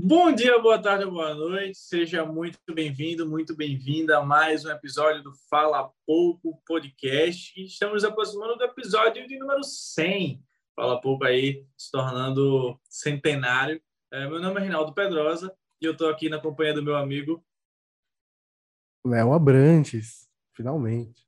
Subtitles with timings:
[0.00, 1.76] Bom dia, boa tarde, boa noite.
[1.76, 7.60] Seja muito bem-vindo, muito bem-vinda a mais um episódio do Fala Pouco Podcast.
[7.60, 10.40] Estamos aproximando do episódio de número 100.
[10.76, 13.82] Fala Pouco aí, se tornando centenário.
[14.12, 17.44] É, meu nome é Reinaldo Pedrosa e eu estou aqui na companhia do meu amigo
[19.04, 21.26] Léo Abrantes, finalmente.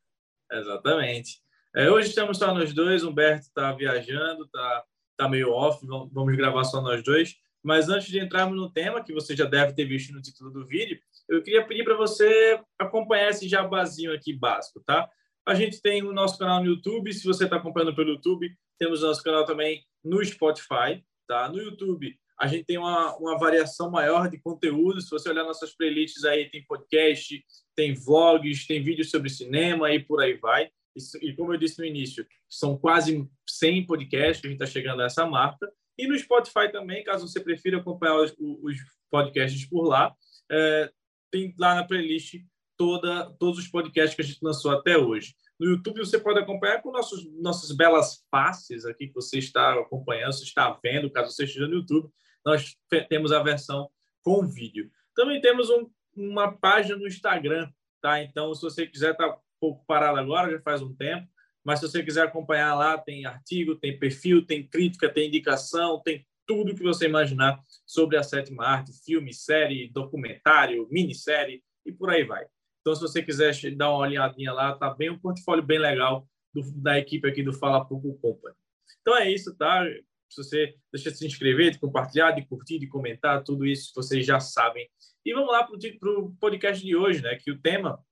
[0.49, 1.43] Exatamente.
[1.75, 3.03] É, hoje estamos só nós dois.
[3.03, 4.85] Humberto está viajando, está
[5.17, 5.85] tá meio off.
[5.85, 7.35] Vamos gravar só nós dois.
[7.63, 10.67] Mas antes de entrarmos no tema, que você já deve ter visto no título do
[10.67, 15.09] vídeo, eu queria pedir para você acompanhar esse jabazinho aqui básico, tá?
[15.47, 19.03] A gente tem o nosso canal no YouTube, se você está acompanhando pelo YouTube, temos
[19.03, 21.49] o nosso canal também no Spotify, tá?
[21.49, 25.01] No YouTube, a gente tem uma, uma variação maior de conteúdo.
[25.03, 27.45] Se você olhar nossas playlists aí, tem podcast,
[27.77, 30.71] tem vlogs, tem vídeos sobre cinema e por aí vai.
[30.97, 35.03] E, e como eu disse no início, são quase 100 podcasts a gente está chegando
[35.03, 35.71] a essa marca.
[36.01, 38.77] E no Spotify também, caso você prefira acompanhar os, os
[39.11, 40.15] podcasts por lá,
[40.51, 40.91] é,
[41.31, 42.37] tem lá na playlist
[42.77, 45.35] toda, todos os podcasts que a gente lançou até hoje.
[45.59, 50.33] No YouTube você pode acompanhar com nossos, nossas belas faces aqui que você está acompanhando,
[50.33, 52.09] você está vendo, caso você esteja no YouTube.
[52.43, 52.75] Nós
[53.11, 53.91] temos a versão
[54.23, 54.91] com vídeo.
[55.15, 58.23] Também temos um, uma página no Instagram, tá?
[58.23, 61.29] Então, se você quiser, tá um pouco parado agora, já faz um tempo,
[61.71, 66.27] mas se você quiser acompanhar lá, tem artigo, tem perfil, tem crítica, tem indicação, tem
[66.45, 72.25] tudo que você imaginar sobre a sétima arte, filme, série, documentário, minissérie e por aí
[72.25, 72.45] vai.
[72.81, 76.61] Então, se você quiser dar uma olhadinha lá, tá bem um portfólio bem legal do,
[76.83, 78.57] da equipe aqui do Fala Pouco Company.
[79.01, 79.85] Então é isso, tá?
[80.29, 84.27] Se você deixa de se inscrever, de compartilhar, de curtir, de comentar, tudo isso vocês
[84.27, 84.91] já sabem.
[85.25, 85.77] E vamos lá para
[86.19, 87.37] o podcast de hoje, né?
[87.37, 88.05] Que o tema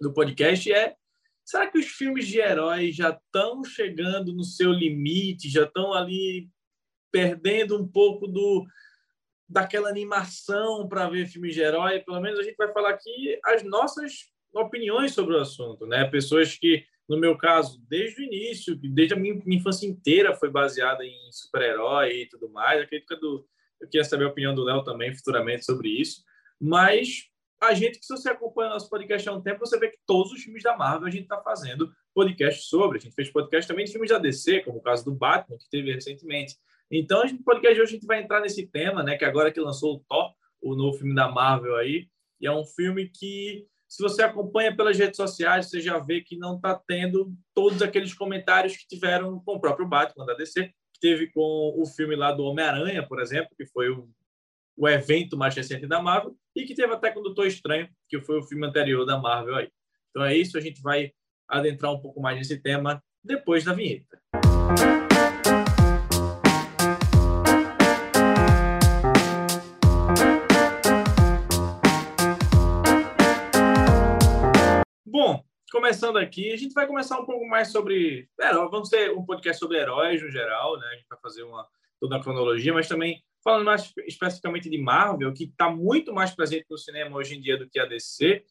[0.00, 0.96] do podcast é
[1.46, 6.50] Será que os filmes de heróis já estão chegando no seu limite, já estão ali
[7.12, 8.66] perdendo um pouco do
[9.48, 12.00] daquela animação para ver filmes de herói?
[12.00, 16.04] Pelo menos a gente vai falar aqui as nossas opiniões sobre o assunto, né?
[16.04, 21.04] Pessoas que, no meu caso, desde o início, desde a minha, infância inteira foi baseada
[21.04, 22.82] em super-herói e tudo mais.
[22.82, 26.24] Acredito que eu queria saber a opinião do Léo também futuramente sobre isso.
[26.60, 27.30] Mas
[27.60, 30.32] a gente, que se você acompanha nosso podcast há um tempo, você vê que todos
[30.32, 32.98] os filmes da Marvel a gente está fazendo podcast sobre.
[32.98, 35.68] A gente fez podcast também de filmes da DC, como o caso do Batman, que
[35.70, 36.56] teve recentemente.
[36.90, 39.16] Então, no podcast de hoje a gente vai entrar nesse tema, né?
[39.16, 42.08] Que agora que lançou o Thor, o novo filme da Marvel aí,
[42.40, 46.36] e é um filme que, se você acompanha pelas redes sociais, você já vê que
[46.36, 51.00] não está tendo todos aqueles comentários que tiveram com o próprio Batman da DC, que
[51.00, 54.08] teve com o filme lá do Homem-Aranha, por exemplo, que foi o
[54.76, 58.20] o evento mais recente da Marvel e que teve até com o Doutor Estranho, que
[58.20, 59.70] foi o filme anterior da Marvel aí.
[60.10, 61.12] Então é isso, a gente vai
[61.48, 64.20] adentrar um pouco mais nesse tema depois da vinheta.
[75.06, 75.42] Bom,
[75.72, 78.28] começando aqui, a gente vai começar um pouco mais sobre.
[78.38, 80.86] É, vamos ter um podcast sobre heróis no geral, né?
[80.88, 81.66] A gente vai fazer uma
[81.98, 86.66] toda a cronologia, mas também falando mais especificamente de Marvel, que está muito mais presente
[86.68, 88.42] no cinema hoje em dia do que a DC,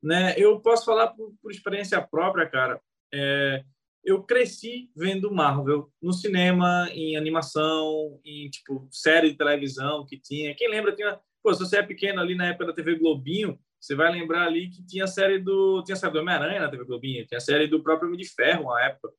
[0.00, 0.32] né?
[0.38, 2.80] Eu posso falar por, por experiência própria, cara.
[3.12, 3.64] É,
[4.04, 10.54] eu cresci vendo Marvel no cinema, em animação, em tipo série de televisão que tinha.
[10.54, 13.96] Quem lembra tinha, pô, se você é pequeno ali na época da TV Globinho, você
[13.96, 17.26] vai lembrar ali que tinha a série do tinha série do Homem-Aranha na TV Globinho,
[17.26, 19.12] tinha a série do próprio Homem de Ferro, uma época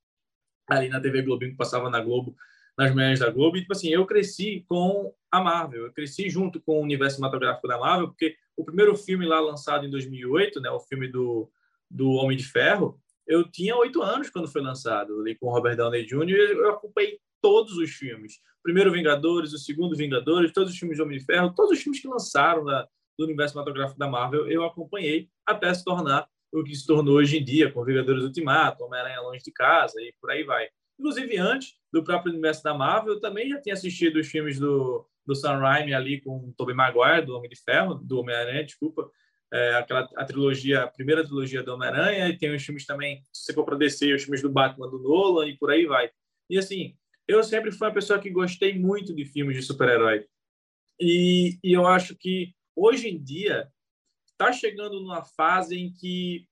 [0.69, 2.34] ali na TV Globinho que passava na Globo
[2.78, 3.58] nas manhãs da Globo.
[3.58, 7.68] E, tipo assim, eu cresci com a Marvel, eu cresci junto com o universo cinematográfico
[7.68, 11.50] da Marvel, porque o primeiro filme lá lançado em 2008, né, o filme do,
[11.90, 16.06] do Homem de Ferro, eu tinha oito anos quando foi lançado, ali com Robert Downey
[16.06, 18.36] Jr., e eu acompanhei todos os filmes.
[18.59, 21.84] O primeiro Vingadores, o segundo Vingadores, todos os filmes de Homem de Ferro, todos os
[21.84, 22.88] filmes que lançaram da,
[23.18, 27.38] do universo cinematográfico da Marvel, eu acompanhei até se tornar o que se tornou hoje
[27.38, 30.68] em dia, com Vingadores Ultimato, Homem-Aranha Longe de Casa e por aí vai.
[31.00, 35.07] Inclusive, antes do próprio universo da Marvel, eu também já tinha assistido os filmes do,
[35.25, 39.09] do Sam Raimi ali com o Tobey Maguire, do Homem de Ferro, do Homem-Aranha, desculpa,
[39.53, 43.45] é, aquela a trilogia, a primeira trilogia do Homem-Aranha, e tem os filmes também, se
[43.45, 46.09] você for para descer, os filmes do Batman, do Nolan, e por aí vai.
[46.50, 46.95] E assim,
[47.27, 50.25] eu sempre fui uma pessoa que gostei muito de filmes de super-herói.
[51.00, 53.68] E, e eu acho que, hoje em dia,
[54.27, 56.48] está chegando numa fase em que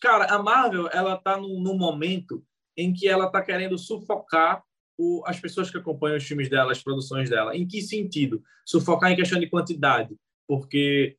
[0.00, 2.44] cara, a Marvel ela tá num, num momento
[2.76, 4.62] em que ela está querendo sufocar
[4.98, 7.56] o, as pessoas que acompanham os filmes dela, as produções dela.
[7.56, 8.42] Em que sentido?
[8.64, 11.16] Sufocar em questão de quantidade, porque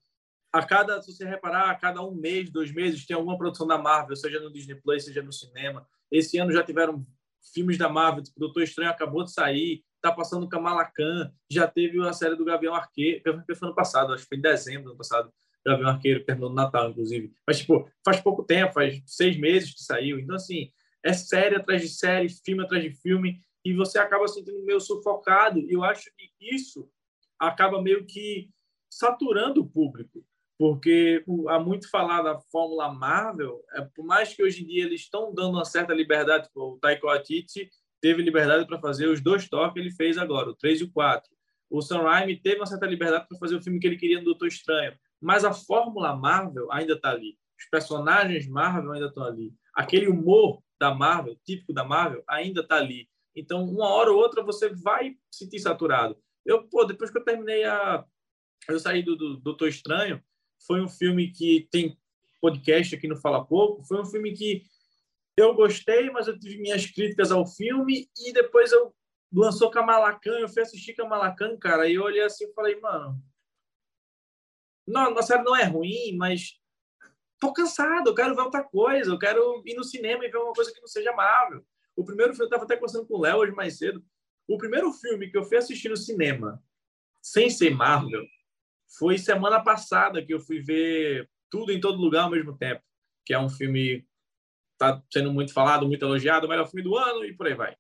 [0.51, 3.77] a cada, se você reparar, a cada um mês, dois meses, tem alguma produção da
[3.77, 5.85] Marvel, seja no Disney Plus, seja no cinema.
[6.11, 7.03] Esse ano já tiveram
[7.53, 11.99] filmes da Marvel, tipo, Doutor Estranho acabou de sair, tá passando Kamala Khan, já teve
[12.01, 14.89] a série do Gavião Arqueiro, que foi ano passado, acho que foi em dezembro do
[14.89, 15.31] ano passado,
[15.65, 17.31] Gavião Arqueiro, terminou no Natal, inclusive.
[17.45, 20.17] Mas, tipo, faz pouco tempo, faz seis meses que saiu.
[20.17, 20.71] Então, assim,
[21.07, 25.59] é série atrás de série, filme atrás de filme, e você acaba sentindo meio sufocado.
[25.59, 26.89] E eu acho que isso
[27.39, 28.49] acaba meio que
[28.89, 30.25] saturando o público,
[30.57, 35.01] porque há muito falar da Fórmula Marvel, é, por mais que hoje em dia eles
[35.01, 37.69] estão dando uma certa liberdade, tipo, o Taika Waititi
[38.01, 40.91] teve liberdade para fazer os dois toques que ele fez agora, o 3 e o
[40.91, 41.31] 4.
[41.69, 44.25] O Sam Raimi teve uma certa liberdade para fazer o filme que ele queria no
[44.25, 47.37] Doutor Estranho, mas a fórmula Marvel ainda está ali.
[47.57, 49.53] Os personagens Marvel ainda estão ali.
[49.73, 53.09] Aquele humor da Marvel, típico da Marvel, ainda está ali.
[53.35, 56.17] Então, uma hora ou outra, você vai se sentir saturado.
[56.45, 58.05] Eu, pô, depois que eu terminei a...
[58.67, 60.21] Eu saí do, do Doutor Estranho,
[60.65, 61.97] foi um filme que tem
[62.41, 64.63] podcast aqui no Fala Pouco, foi um filme que
[65.37, 68.93] eu gostei, mas eu tive minhas críticas ao filme e depois eu
[69.31, 72.79] lançou Kamala Khan, eu fui assistir Kamala Khan, cara, e eu olhei assim e falei,
[72.79, 73.21] mano,
[74.87, 76.59] não, a série não é ruim, mas
[77.39, 80.53] tô cansado, eu quero ver outra coisa, eu quero ir no cinema e ver uma
[80.53, 81.63] coisa que não seja Marvel.
[81.95, 84.03] O primeiro filme, eu tava até conversando com o Léo hoje mais cedo,
[84.47, 86.61] o primeiro filme que eu fui assistir no cinema,
[87.21, 88.25] sem ser Marvel,
[88.97, 92.81] foi semana passada que eu fui ver Tudo em Todo Lugar ao mesmo tempo,
[93.25, 94.07] que é um filme
[94.77, 97.75] tá sendo muito falado, muito elogiado, o melhor filme do ano e por aí vai.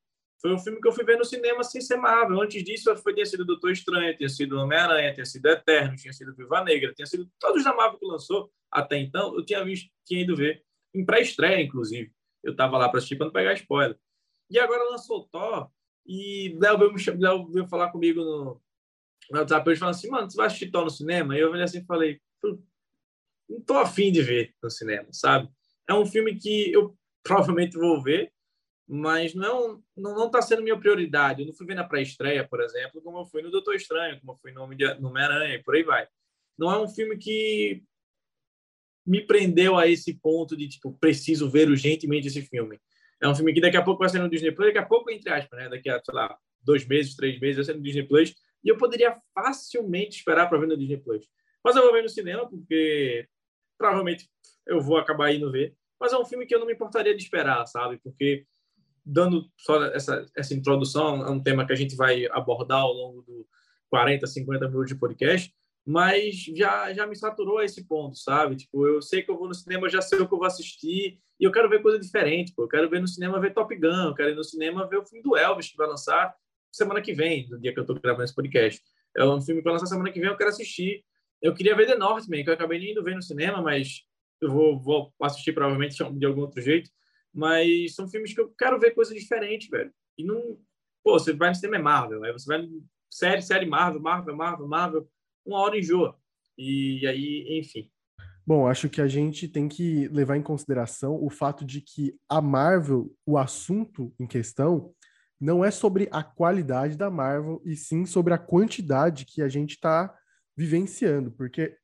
[0.47, 2.41] Foi um filme que eu fui ver no cinema sem ser Marvel.
[2.41, 6.33] Antes disso, foi, tinha sido Doutor Estranho, tinha sido Homem-Aranha, tinha sido Eterno, tinha sido
[6.33, 9.35] Viva Negra, tinha sido todos da Marvel que lançou até então.
[9.35, 10.63] Eu tinha visto, tinha ido ver
[10.93, 12.11] em pré-estreia, inclusive.
[12.41, 13.97] Eu estava lá para assistir para não pegar spoiler.
[14.49, 15.69] E agora lançou Thor
[16.05, 18.61] e Léo veio, Léo veio falar comigo no,
[19.29, 19.69] no WhatsApp.
[19.69, 21.35] Ele falou assim: Mano, você vai assistir Thor no cinema?
[21.35, 22.21] E eu olhei assim e falei:
[23.49, 25.49] Não tô afim de ver no cinema, sabe?
[25.89, 28.31] É um filme que eu provavelmente vou ver
[28.87, 31.41] mas não não está sendo minha prioridade.
[31.41, 34.33] Eu não fui ver na pré-estreia, por exemplo, como eu fui no Doutor Estranho, como
[34.33, 36.07] eu fui no Homem-Aranha e por aí vai.
[36.57, 37.83] Não é um filme que
[39.05, 42.79] me prendeu a esse ponto de, tipo, preciso ver urgentemente esse filme.
[43.21, 45.09] É um filme que daqui a pouco vai ser no Disney Plus, daqui a pouco,
[45.09, 45.69] entre aspas, né?
[45.69, 48.77] Daqui a, sei lá, dois meses, três meses vai ser no Disney Plus, e eu
[48.77, 51.25] poderia facilmente esperar para ver no Disney Plus.
[51.63, 53.27] Mas eu vou ver no cinema, porque
[53.77, 54.29] provavelmente
[54.65, 55.73] eu vou acabar indo ver.
[55.99, 57.97] Mas é um filme que eu não me importaria de esperar, sabe?
[58.03, 58.45] Porque
[59.07, 63.21] dando só essa, essa introdução, é um tema que a gente vai abordar ao longo
[63.21, 63.47] do
[63.89, 65.53] 40, 50 minutos de podcast,
[65.85, 68.57] mas já, já me saturou a esse ponto, sabe?
[68.57, 71.17] Tipo, eu sei que eu vou no cinema, já sei o que eu vou assistir,
[71.39, 72.63] e eu quero ver coisa diferente, pô.
[72.63, 75.05] Eu quero ver no cinema ver Top Gun, eu quero ir no cinema ver o
[75.05, 76.35] filme do Elvis, que vai lançar
[76.69, 78.81] semana que vem, no dia que eu tô gravando esse podcast.
[79.15, 81.05] É um filme que vai lançar semana que vem, eu quero assistir.
[81.41, 84.01] Eu queria ver The Northman, que eu acabei nem indo ver no cinema, mas
[84.41, 86.89] eu vou, vou assistir provavelmente de algum outro jeito.
[87.37, 89.93] Mas são filmes que eu quero ver coisa diferente, velho.
[90.17, 90.59] E não.
[91.03, 94.35] Pô, você vai no cinema é Marvel, aí você vai no série, série Marvel, Marvel,
[94.35, 95.09] Marvel, Marvel,
[95.45, 96.17] uma hora enjoa.
[96.57, 97.89] E aí, enfim.
[98.45, 102.41] Bom, acho que a gente tem que levar em consideração o fato de que a
[102.41, 104.93] Marvel, o assunto em questão,
[105.39, 109.71] não é sobre a qualidade da Marvel, e sim sobre a quantidade que a gente
[109.71, 110.15] está
[110.55, 111.31] vivenciando.
[111.31, 111.77] Porque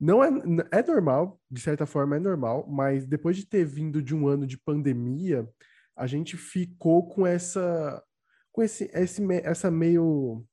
[0.00, 0.30] não é,
[0.70, 4.46] é normal, de certa forma é normal, mas depois de ter vindo de um ano
[4.46, 5.46] de pandemia,
[5.94, 8.02] a gente ficou com essa
[8.50, 10.44] com esse, esse essa meio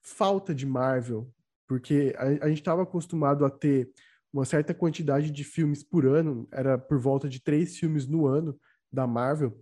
[0.00, 1.28] falta de Marvel,
[1.66, 3.90] porque a, a gente estava acostumado a ter
[4.32, 8.58] uma certa quantidade de filmes por ano, era por volta de três filmes no ano
[8.90, 9.60] da Marvel,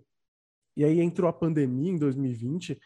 [0.76, 2.78] e aí entrou a pandemia em 2020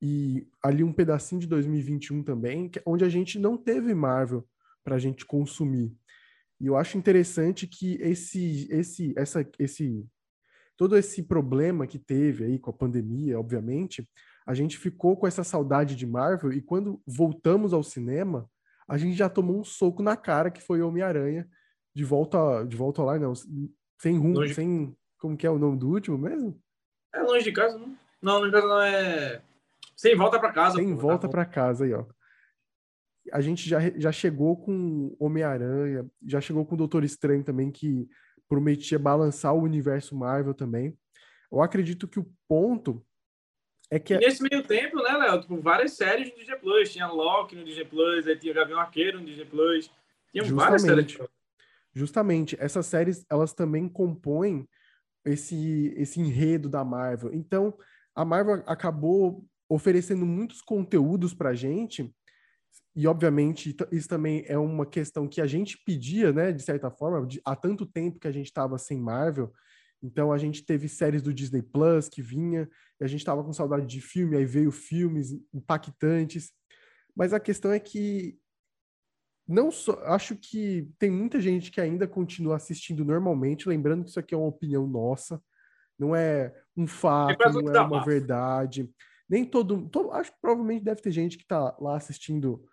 [0.00, 4.48] e ali um pedacinho de 2021 também, onde a gente não teve Marvel
[4.88, 5.94] para a gente consumir.
[6.58, 10.02] E eu acho interessante que esse, esse, essa, esse,
[10.78, 14.08] todo esse problema que teve aí com a pandemia, obviamente,
[14.46, 18.48] a gente ficou com essa saudade de Marvel e quando voltamos ao cinema,
[18.88, 21.46] a gente já tomou um soco na cara que foi Homem-Aranha
[21.94, 23.34] de volta, de volta lá, não,
[24.00, 24.54] sem rumo, longe...
[24.54, 26.58] sem como que é o nome do último mesmo?
[27.14, 27.94] É longe de casa, não.
[28.22, 29.42] Não, longe de casa não é
[29.94, 30.76] sem volta para casa.
[30.76, 32.06] Sem pô, volta tá para casa aí, ó
[33.32, 38.08] a gente já, já chegou com Homem-Aranha, já chegou com o Doutor Estranho também, que
[38.48, 40.96] prometia balançar o universo Marvel também.
[41.50, 43.04] Eu acredito que o ponto
[43.90, 44.14] é que.
[44.14, 45.40] E nesse meio tempo, né, Léo?
[45.40, 46.92] Tipo, várias séries no Disney Plus.
[46.92, 49.90] Tinha Loki no Disney Plus, aí tinha Gavião Arqueiro no Disney Plus.
[50.32, 51.18] Tinha várias séries.
[51.94, 54.68] Justamente, essas séries elas também compõem
[55.24, 57.32] esse, esse enredo da Marvel.
[57.32, 57.76] Então,
[58.14, 62.14] a Marvel acabou oferecendo muitos conteúdos pra gente
[62.98, 67.24] e obviamente isso também é uma questão que a gente pedia, né, de certa forma,
[67.24, 69.52] de, há tanto tempo que a gente estava sem Marvel.
[70.02, 72.68] Então a gente teve séries do Disney Plus que vinha,
[73.00, 76.50] e a gente estava com saudade de filme, aí veio filmes impactantes.
[77.14, 78.36] Mas a questão é que
[79.46, 84.18] não só acho que tem muita gente que ainda continua assistindo normalmente, lembrando que isso
[84.18, 85.40] aqui é uma opinião nossa,
[85.96, 88.90] não é um fato, não é uma verdade.
[89.30, 92.66] Nem todo, todo, acho que provavelmente deve ter gente que está lá assistindo,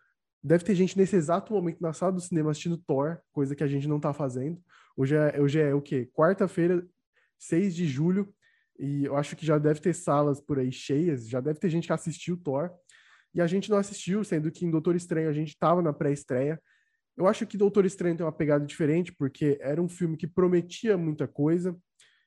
[0.46, 3.68] deve ter gente nesse exato momento na sala do cinema assistindo Thor, coisa que a
[3.68, 4.62] gente não está fazendo.
[4.96, 6.08] Hoje é, hoje é o quê?
[6.14, 6.86] Quarta-feira,
[7.40, 8.32] 6 de julho,
[8.78, 11.88] e eu acho que já deve ter salas por aí cheias, já deve ter gente
[11.88, 12.70] que assistiu Thor.
[13.34, 16.62] E a gente não assistiu, sendo que em Doutor Estranho a gente estava na pré-estreia.
[17.18, 20.96] Eu acho que Doutor Estranho tem uma pegada diferente, porque era um filme que prometia
[20.96, 21.76] muita coisa,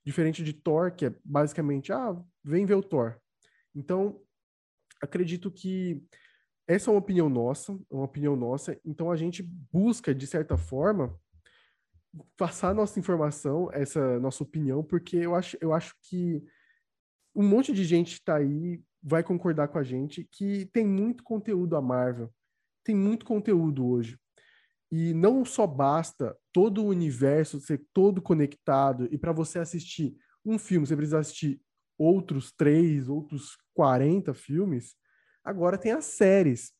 [0.05, 3.17] diferente de Thor, que é basicamente, ah, vem ver o Thor.
[3.75, 4.21] Então,
[5.01, 6.03] acredito que
[6.69, 11.19] essa é uma opinião nossa, uma opinião nossa, então a gente busca, de certa forma,
[12.37, 16.45] passar nossa informação, essa nossa opinião, porque eu acho, eu acho que
[17.35, 21.77] um monte de gente está aí vai concordar com a gente que tem muito conteúdo
[21.77, 22.33] a Marvel.
[22.85, 24.19] Tem muito conteúdo hoje.
[24.91, 30.59] E não só basta todo o universo ser todo conectado e para você assistir um
[30.59, 31.61] filme, você precisa assistir
[31.99, 34.97] outros três, outros 40 filmes.
[35.49, 36.73] Agora tem as séries.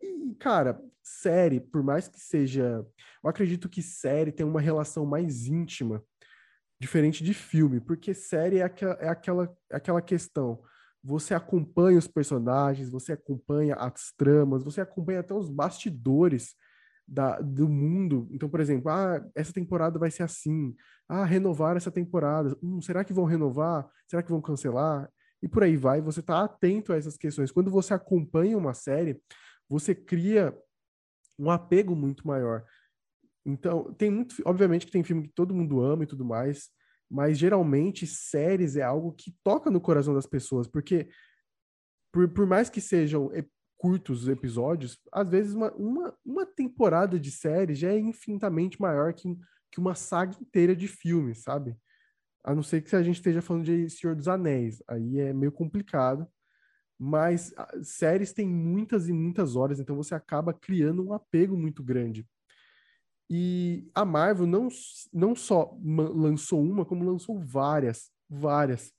[0.00, 2.84] E, cara, série, por mais que seja.
[3.22, 6.02] Eu acredito que série tem uma relação mais íntima,
[6.80, 10.62] diferente de filme, porque série é aquela, é aquela, é aquela questão
[11.06, 16.56] você acompanha os personagens, você acompanha as tramas, você acompanha até os bastidores
[17.06, 18.26] da, do mundo.
[18.32, 20.74] Então, por exemplo, ah, essa temporada vai ser assim.
[21.08, 22.56] Ah, renovar essa temporada.
[22.60, 23.88] Hum, será que vão renovar?
[24.08, 25.08] Será que vão cancelar?
[25.42, 26.00] E por aí vai.
[26.00, 27.52] Você está atento a essas questões.
[27.52, 29.20] Quando você acompanha uma série,
[29.68, 30.56] você cria
[31.38, 32.64] um apego muito maior.
[33.44, 34.36] Então, tem muito.
[34.44, 36.70] Obviamente que tem filme que todo mundo ama e tudo mais
[37.10, 41.08] mas geralmente séries é algo que toca no coração das pessoas, porque
[42.12, 43.30] por, por mais que sejam
[43.76, 49.36] curtos episódios, às vezes uma, uma, uma temporada de série já é infinitamente maior que,
[49.70, 51.76] que uma saga inteira de filmes, sabe?
[52.46, 55.50] A não ser que a gente esteja falando de Senhor dos Anéis, aí é meio
[55.50, 56.28] complicado,
[56.96, 62.24] mas séries têm muitas e muitas horas, então você acaba criando um apego muito grande.
[63.28, 64.68] E a Marvel não,
[65.12, 68.92] não só lançou uma, como lançou várias, várias.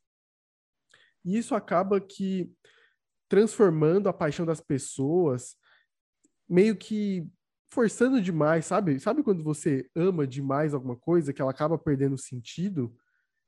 [1.24, 2.52] E isso acaba que
[3.30, 5.56] transformando a paixão das pessoas,
[6.50, 7.26] meio que
[7.72, 9.00] forçando demais, sabe?
[9.00, 12.94] Sabe quando você ama demais alguma coisa que ela acaba perdendo sentido?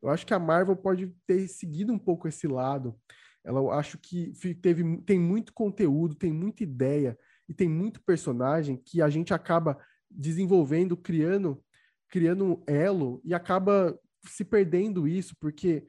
[0.02, 2.96] Eu acho que a Marvel pode ter seguido um pouco esse lado.
[3.44, 9.02] Ela acho que teve, tem muito conteúdo, tem muita ideia e tem muito personagem que
[9.02, 9.78] a gente acaba
[10.10, 11.64] desenvolvendo, criando,
[12.10, 15.86] criando um elo e acaba se perdendo isso, porque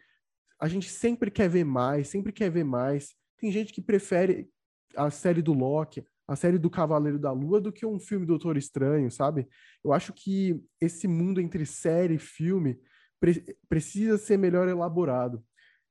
[0.61, 3.14] a gente sempre quer ver mais, sempre quer ver mais.
[3.38, 4.49] Tem gente que prefere
[4.97, 8.31] a série do Loki, a série do Cavaleiro da Lua, do que um filme do
[8.31, 9.49] Doutor Estranho, sabe?
[9.83, 12.79] Eu acho que esse mundo entre série e filme
[13.20, 15.44] pre precisa ser melhor elaborado.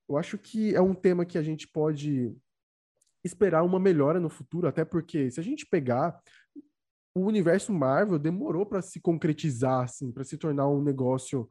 [0.09, 2.35] Eu acho que é um tema que a gente pode
[3.23, 6.19] esperar uma melhora no futuro, até porque se a gente pegar
[7.13, 11.49] o universo Marvel demorou para se concretizar, assim, para se tornar um negócio.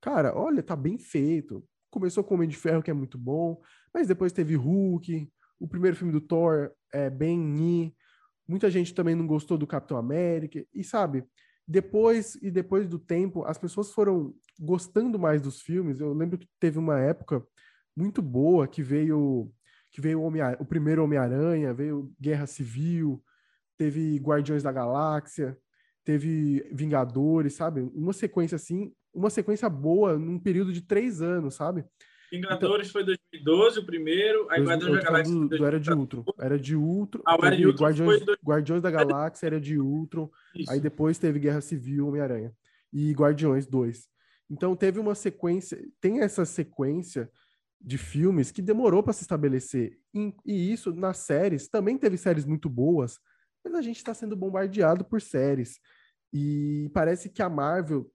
[0.00, 1.64] Cara, olha, tá bem feito.
[1.90, 3.60] Começou com o Homem de Ferro, que é muito bom,
[3.92, 7.94] mas depois teve Hulk, o primeiro filme do Thor é bem.
[8.46, 11.24] Muita gente também não gostou do Capitão América, e sabe,
[11.70, 16.00] depois e depois do tempo, as pessoas foram gostando mais dos filmes.
[16.00, 17.46] Eu lembro que teve uma época
[17.96, 19.48] muito boa que veio
[19.92, 23.22] que veio o, Homem o primeiro Homem-Aranha, veio Guerra Civil,
[23.78, 25.56] teve Guardiões da Galáxia,
[26.04, 27.82] teve Vingadores, sabe?
[27.94, 31.84] Uma sequência assim, uma sequência boa num período de três anos, sabe?
[32.30, 35.34] Vingadores então, foi 2012 o primeiro, aí Guardiões da Galáxia.
[35.34, 36.24] Do, do Era de Ultron.
[36.38, 37.22] Era de Ultron.
[37.26, 38.22] Ah, era de Ultron Guardiões.
[38.44, 40.30] Guardiões da Galáxia era de Ultron.
[40.54, 40.70] Isso.
[40.70, 42.54] Aí depois teve Guerra Civil, Homem-Aranha.
[42.92, 44.08] E Guardiões 2.
[44.48, 47.30] Então teve uma sequência, tem essa sequência
[47.80, 49.98] de filmes que demorou para se estabelecer.
[50.12, 53.18] E, e isso nas séries, também teve séries muito boas,
[53.64, 55.78] mas a gente está sendo bombardeado por séries.
[56.32, 58.10] E parece que a Marvel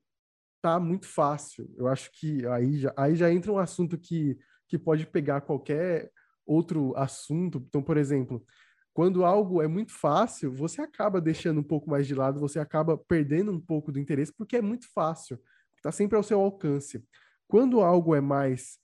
[0.66, 1.72] tá muito fácil.
[1.78, 4.36] Eu acho que aí já, aí já entra um assunto que,
[4.68, 6.12] que pode pegar qualquer
[6.44, 7.64] outro assunto.
[7.68, 8.44] Então, por exemplo,
[8.92, 12.98] quando algo é muito fácil, você acaba deixando um pouco mais de lado, você acaba
[12.98, 15.40] perdendo um pouco do interesse, porque é muito fácil,
[15.78, 17.06] está sempre ao seu alcance.
[17.48, 18.80] Quando algo é mais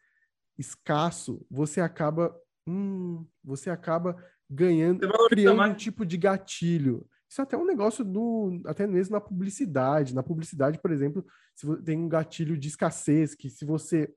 [0.59, 2.31] escasso, você acaba,
[2.67, 7.07] hum, você acaba ganhando, criando um tipo de gatilho.
[7.31, 10.13] Isso é até um negócio do, até mesmo na publicidade.
[10.13, 14.13] Na publicidade, por exemplo, se tem um gatilho de escassez, que se você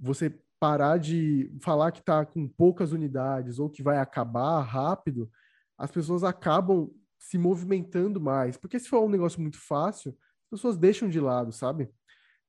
[0.00, 5.30] você parar de falar que está com poucas unidades ou que vai acabar rápido,
[5.76, 8.56] as pessoas acabam se movimentando mais.
[8.56, 10.10] Porque se for um negócio muito fácil,
[10.46, 11.88] as pessoas deixam de lado, sabe?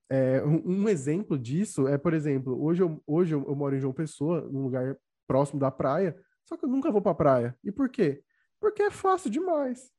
[0.09, 3.93] É, um, exemplo disso é, por exemplo, hoje, eu, hoje eu, eu, moro em João
[3.93, 4.97] Pessoa, num lugar
[5.27, 7.55] próximo da praia, só que eu nunca vou pra praia.
[7.63, 8.23] E por quê?
[8.59, 9.91] Porque é fácil demais.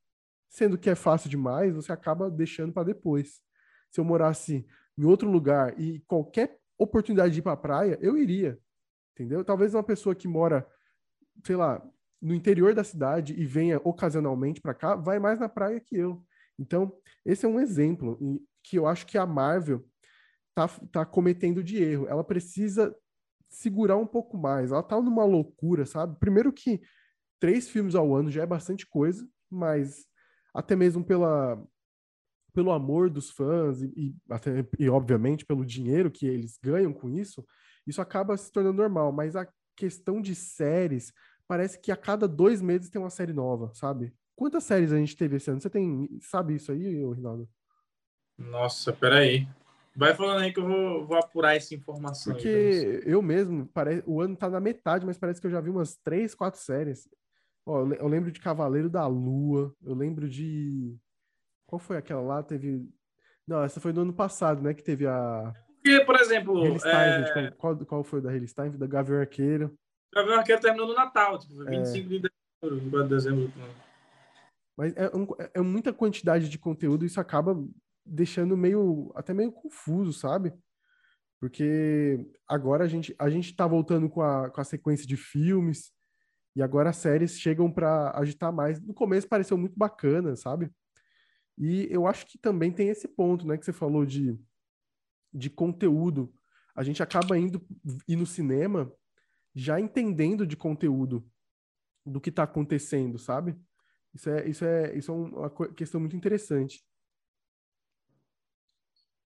[0.51, 3.41] Sendo que é fácil demais, você acaba deixando para depois.
[3.89, 4.67] Se eu morasse
[4.97, 8.59] em outro lugar e qualquer oportunidade de ir pra praia, eu iria.
[9.13, 9.45] Entendeu?
[9.45, 10.67] Talvez uma pessoa que mora,
[11.45, 11.81] sei lá,
[12.21, 16.21] no interior da cidade e venha ocasionalmente para cá, vai mais na praia que eu.
[16.59, 18.19] Então, esse é um exemplo
[18.61, 19.87] que eu acho que a Marvel
[20.53, 22.07] tá, tá cometendo de erro.
[22.09, 22.93] Ela precisa
[23.47, 24.69] segurar um pouco mais.
[24.69, 26.19] Ela tá numa loucura, sabe?
[26.19, 26.81] Primeiro que
[27.39, 30.10] três filmes ao ano já é bastante coisa, mas
[30.53, 31.61] até mesmo pela
[32.53, 37.09] pelo amor dos fãs e, e, até, e obviamente pelo dinheiro que eles ganham com
[37.09, 37.45] isso,
[37.87, 39.11] isso acaba se tornando normal.
[39.11, 41.13] Mas a questão de séries
[41.47, 44.13] parece que a cada dois meses tem uma série nova, sabe?
[44.35, 45.61] Quantas séries a gente teve esse ano?
[45.61, 47.47] Você tem sabe isso aí, Rinaldo?
[48.37, 49.47] Nossa, peraí.
[49.95, 52.33] Vai falando aí que eu vou, vou apurar essa informação.
[52.33, 55.69] Porque eu mesmo, parece, o ano tá na metade, mas parece que eu já vi
[55.69, 57.07] umas três, quatro séries.
[57.71, 60.93] Ó, eu lembro de Cavaleiro da Lua, eu lembro de.
[61.65, 62.43] Qual foi aquela lá?
[62.43, 62.85] Teve.
[63.47, 64.73] Não, essa foi do ano passado, né?
[64.73, 65.53] Que teve a.
[65.81, 66.63] Porque, por exemplo.
[66.85, 67.51] É...
[67.51, 68.71] Qual, qual foi da Haley Stein?
[68.71, 69.73] Da Gavião Arqueiro.
[70.13, 72.09] Gavião Arqueiro terminou no Natal, tipo, 25 é...
[72.09, 72.29] de
[72.61, 73.53] dezembro, de dezembro.
[74.77, 77.55] Mas é, um, é muita quantidade de conteúdo, isso acaba
[78.05, 80.53] deixando meio até meio confuso, sabe?
[81.39, 85.93] Porque agora a gente a gente tá voltando com a, com a sequência de filmes
[86.55, 88.81] e agora as séries chegam para agitar mais.
[88.81, 90.71] No começo pareceu muito bacana, sabe?
[91.57, 94.37] E eu acho que também tem esse ponto, né, que você falou de,
[95.33, 96.33] de conteúdo.
[96.75, 97.65] A gente acaba indo
[98.07, 98.91] ir no cinema
[99.53, 101.29] já entendendo de conteúdo
[102.05, 103.55] do que está acontecendo, sabe?
[104.13, 106.83] Isso é, isso é, isso é uma questão muito interessante.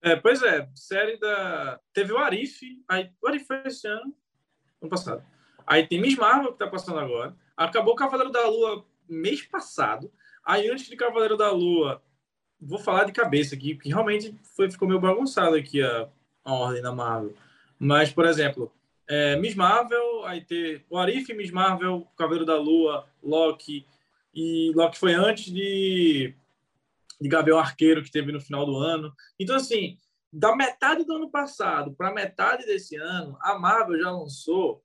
[0.02, 1.80] É, pois é, série da.
[1.94, 4.14] Teve o Arif, aí o Arif foi esse ano,
[4.82, 5.26] ano passado.
[5.66, 7.36] Aí tem Miss Marvel, que tá passando agora.
[7.56, 10.12] Acabou Cavaleiro da Lua mês passado.
[10.46, 12.02] Aí antes de Cavaleiro da Lua,
[12.60, 16.10] vou falar de cabeça aqui, porque realmente foi, ficou meio bagunçado aqui a,
[16.44, 17.34] a ordem da Marvel.
[17.80, 18.72] Mas, por exemplo,
[19.08, 23.86] é, Miss Marvel, aí ter o Arif, Miss Marvel, Cavaleiro da Lua, Loki.
[24.34, 26.36] E Loki foi antes de
[27.24, 29.16] de Gabriel Arqueiro que teve no final do ano.
[29.40, 29.98] Então, assim,
[30.32, 34.83] da metade do ano passado para metade desse ano, a Marvel já lançou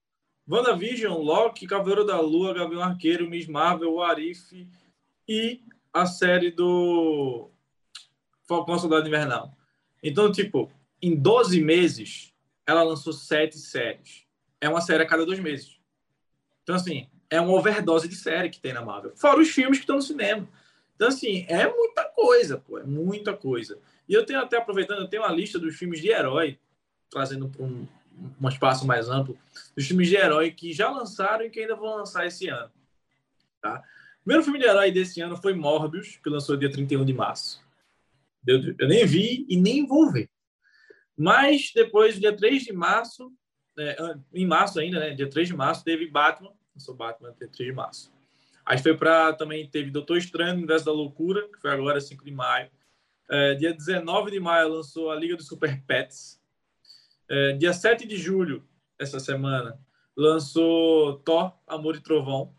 [0.49, 4.67] WandaVision, Loki, Cavaleiro da Lua, Gavião Arqueiro, Miss Marvel, o Arif
[5.27, 5.61] e
[5.93, 7.51] a série do
[8.47, 9.55] Falcão Soldado Invernal.
[10.01, 12.33] Então, tipo, em 12 meses,
[12.65, 14.25] ela lançou sete séries.
[14.59, 15.79] É uma série a cada dois meses.
[16.63, 19.15] Então, assim, é uma overdose de série que tem na Marvel.
[19.15, 20.49] Fora os filmes que estão no cinema.
[20.95, 23.79] Então, assim, é muita coisa, pô, é muita coisa.
[24.07, 26.57] E eu tenho até, aproveitando, eu tenho uma lista dos filmes de herói,
[27.09, 27.87] trazendo para um,
[28.41, 29.37] um espaço mais amplo,
[29.75, 32.71] dos filmes de herói que já lançaram e que ainda vão lançar esse ano.
[33.61, 33.83] Tá?
[34.21, 37.63] O primeiro filme de herói desse ano foi Morbius, que lançou dia 31 de março.
[38.45, 40.29] Eu, eu nem vi e nem vou ver.
[41.17, 43.31] Mas depois, dia 3 de março,
[43.77, 45.11] é, em março ainda, né?
[45.11, 46.51] Dia 3 de março, teve Batman.
[46.73, 48.13] Eu sou Batman, dia 3 de março.
[48.65, 52.31] Aí foi para também teve Doutor Estranho, Universo da Loucura, que foi agora 5 de
[52.31, 52.69] maio.
[53.29, 56.38] É, dia 19 de maio lançou a Liga dos Super Pets.
[57.29, 59.79] É, dia 7 de julho, essa semana,
[60.17, 62.55] lançou Thor, Amor e Trovão.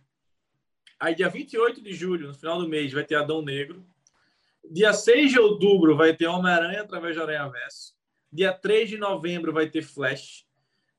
[0.99, 3.85] Aí dia 28 de julho, no final do mês, vai ter Adão Negro.
[4.71, 7.95] Dia 6 de outubro vai ter Homem-Aranha através de Aranha Verso.
[8.33, 10.47] Dia 3 de novembro vai ter Flash.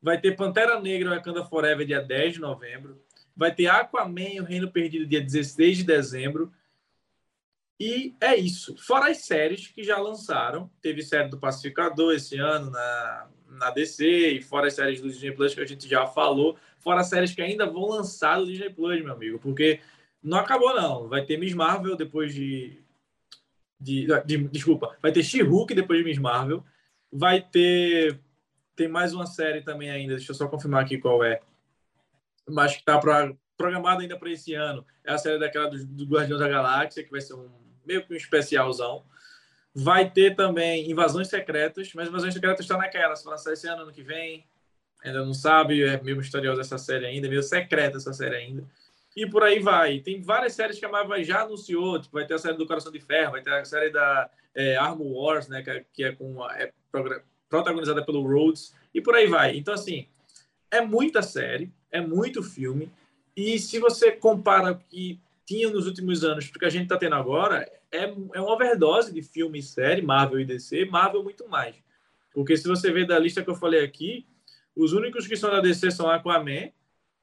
[0.01, 3.01] Vai ter Pantera Negra Wakanda Forever dia 10 de novembro.
[3.36, 6.51] Vai ter Aquaman, o Reino Perdido, dia 16 de dezembro.
[7.79, 8.75] E é isso.
[8.77, 10.69] Fora as séries que já lançaram.
[10.81, 13.29] Teve série do Pacificador esse ano na,
[13.62, 16.58] na DC, e fora as séries do Disney Plus que a gente já falou.
[16.80, 19.39] Fora as séries que ainda vão lançar do Disney Plus, meu amigo.
[19.39, 19.80] Porque
[20.21, 21.08] não acabou, não.
[21.08, 22.82] Vai ter Miss Marvel depois de.
[23.80, 24.97] de, de desculpa.
[25.02, 26.65] Vai ter She-Hulk depois de Miss Marvel.
[27.12, 28.19] Vai ter.
[28.76, 30.15] Tem mais uma série também ainda.
[30.15, 31.39] Deixa eu só confirmar aqui qual é
[32.50, 33.00] mas que está
[33.58, 34.86] programado ainda para esse ano.
[35.04, 37.50] É a série daquela do, do Guardiões da Galáxia, que vai ser um
[37.86, 39.04] meio que um especialzão.
[39.73, 43.91] Vai ter também Invasões Secretas, mas Invasões Secretas está naquela, se lançar esse ano, ano
[43.91, 44.45] que vem.
[45.03, 48.63] Ainda não sabe, é meio misteriosa essa série ainda, meio secreta essa série ainda.
[49.15, 49.99] E por aí vai.
[49.99, 52.91] Tem várias séries que a Marvel já anunciou, tipo, vai ter a série do Coração
[52.91, 56.45] de Ferro, vai ter a série da é, Wars, né, que é, que é com
[56.49, 56.71] é
[57.49, 59.57] protagonizada pelo Rhodes, e por aí vai.
[59.57, 60.07] Então, assim,
[60.69, 62.91] é muita série, é muito filme.
[63.36, 67.15] E se você compara o que tinha nos últimos anos, porque a gente está tendo
[67.15, 71.75] agora, é, é uma overdose de filme e série, Marvel e DC, Marvel muito mais.
[72.34, 74.27] Porque se você ver da lista que eu falei aqui,
[74.75, 76.71] os únicos que são da DC são Aquaman,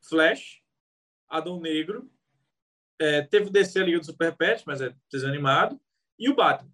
[0.01, 0.63] Flash,
[1.29, 2.11] Adão Negro,
[2.99, 5.81] é, teve o DC Liga do Super Pet, mas é desanimado,
[6.19, 6.71] e o Batman.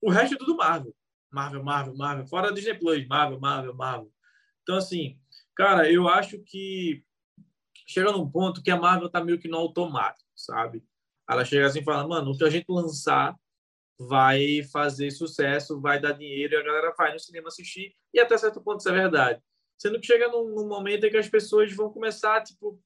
[0.00, 0.94] O resto é tudo Marvel.
[1.30, 2.26] Marvel, Marvel, Marvel.
[2.26, 4.12] Fora Disney Plus, Marvel, Marvel, Marvel.
[4.62, 5.18] Então, assim,
[5.54, 7.04] cara, eu acho que
[7.86, 10.84] chega num ponto que a Marvel tá meio que no automático, sabe?
[11.28, 13.36] Ela chega assim e fala, mano, o que a gente lançar
[13.98, 18.38] vai fazer sucesso, vai dar dinheiro e a galera vai no cinema assistir e até
[18.38, 19.42] certo ponto isso é verdade.
[19.76, 22.80] Sendo que chega num, num momento em que as pessoas vão começar, tipo,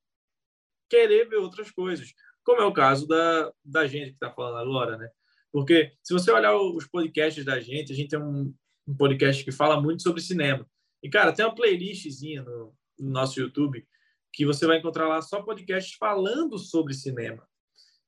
[0.88, 2.12] querer ver outras coisas.
[2.44, 5.08] Como é o caso da, da gente que está falando agora, né?
[5.52, 8.54] Porque se você olhar os podcasts da gente, a gente tem um,
[8.86, 10.66] um podcast que fala muito sobre cinema.
[11.02, 13.86] E, cara, tem uma playlistzinha no, no nosso YouTube
[14.32, 17.46] que você vai encontrar lá só podcasts falando sobre cinema.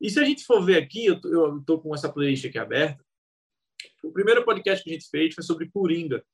[0.00, 3.04] E se a gente for ver aqui, eu estou com essa playlist aqui aberta,
[4.02, 6.24] o primeiro podcast que a gente fez foi sobre Coringa,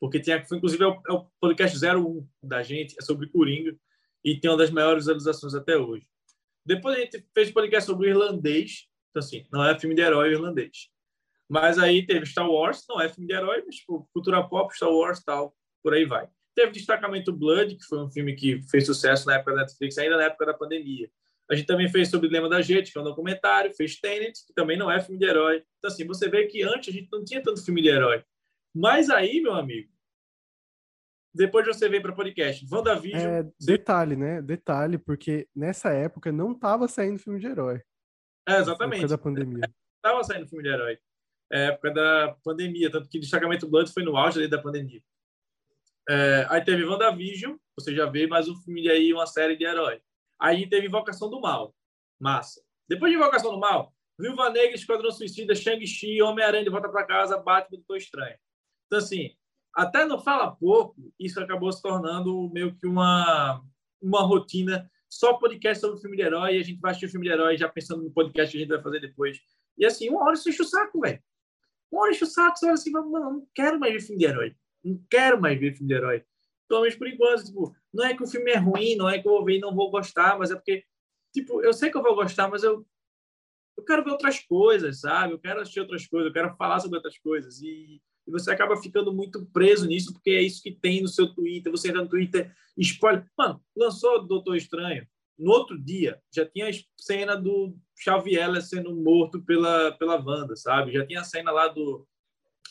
[0.00, 3.76] porque tem, foi, inclusive é o, é o podcast 01 da gente, é sobre Coringa,
[4.24, 6.06] e tem uma das maiores visualizações até hoje.
[6.64, 10.32] Depois a gente fez podcast sobre o irlandês, então assim, não é filme de herói
[10.32, 10.88] irlandês.
[11.48, 14.90] Mas aí teve Star Wars, não é filme de herói, mas tipo, cultura pop, Star
[14.90, 16.28] Wars tal, por aí vai.
[16.54, 20.16] Teve Destacamento Blood, que foi um filme que fez sucesso na época da Netflix, ainda
[20.16, 21.10] na época da pandemia.
[21.50, 24.44] A gente também fez sobre o Dilema da Gente, que é um documentário, fez Tenet,
[24.46, 25.64] que também não é filme de herói.
[25.78, 28.22] Então, assim, você vê que antes a gente não tinha tanto filme de herói.
[28.74, 29.90] Mas aí, meu amigo,
[31.34, 32.66] depois você vem para podcast.
[32.70, 33.22] WandaVision.
[33.22, 34.42] É, detalhe, né?
[34.42, 37.80] Detalhe, porque nessa época não estava saindo filme de herói.
[38.46, 39.04] É, exatamente.
[39.04, 39.70] época da pandemia.
[39.96, 40.98] Estava saindo filme de herói.
[41.50, 45.02] É, época da pandemia, tanto que Destacamento Blood foi no auge da pandemia.
[46.08, 50.00] É, aí teve WandaVision, você já vê mais um filme aí, uma série de herói.
[50.40, 51.74] Aí teve Invocação do Mal.
[52.18, 52.62] Massa.
[52.88, 57.38] Depois de Invocação do Mal, Viúva Negra, Esquadrão Suicida, Shang-Chi, Homem-Aranha de Volta para Casa,
[57.38, 58.36] Batman, Doutor Estranho.
[58.86, 59.30] Então, assim,
[59.74, 63.62] até não fala pouco, isso acabou se tornando meio que uma,
[64.02, 64.90] uma rotina.
[65.08, 67.68] Só podcast sobre filme de herói, a gente vai assistir o filme de herói já
[67.68, 69.38] pensando no podcast que a gente vai fazer depois.
[69.76, 71.22] E assim, uma hora isso enche o saco, velho.
[71.90, 74.26] Uma hora enche o saco, você olha assim, mano, não quero mais ver filme de
[74.26, 74.56] herói.
[74.84, 76.24] Não quero mais ver filme de herói.
[76.68, 79.26] Pelo menos por enquanto, tipo, não é que o filme é ruim, não é que
[79.26, 80.84] eu vou ver e não vou gostar, mas é porque,
[81.32, 82.86] tipo, eu sei que eu vou gostar, mas eu,
[83.76, 85.32] eu quero ver outras coisas, sabe?
[85.32, 87.60] Eu quero assistir outras coisas, eu quero falar sobre outras coisas.
[87.60, 91.32] E, e você acaba ficando muito preso nisso, porque é isso que tem no seu
[91.32, 91.72] Twitter.
[91.72, 93.26] Você entra no Twitter, spoiler.
[93.36, 95.06] Mano, lançou Doutor Estranho.
[95.38, 100.92] No outro dia, já tinha a cena do Xavier sendo morto pela, pela Wanda, sabe?
[100.92, 102.06] Já tinha a cena lá do,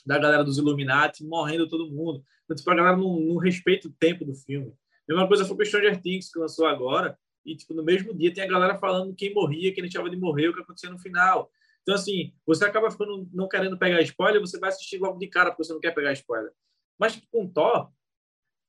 [0.06, 2.24] da galera dos Illuminati morrendo todo mundo.
[2.44, 4.74] Então, tipo, a galera não, não respeita o tempo do filme.
[5.08, 8.44] Mesma coisa foi o Stranger Things, que lançou agora, e tipo, no mesmo dia tem
[8.44, 11.50] a galera falando quem morria, quem deixava de morrer, o que acontecia no final.
[11.82, 15.52] Então, assim, você acaba ficando não querendo pegar spoiler, você vai assistir logo de cara,
[15.52, 16.52] porque você não quer pegar spoiler.
[17.00, 17.90] Mas tipo, com Thor,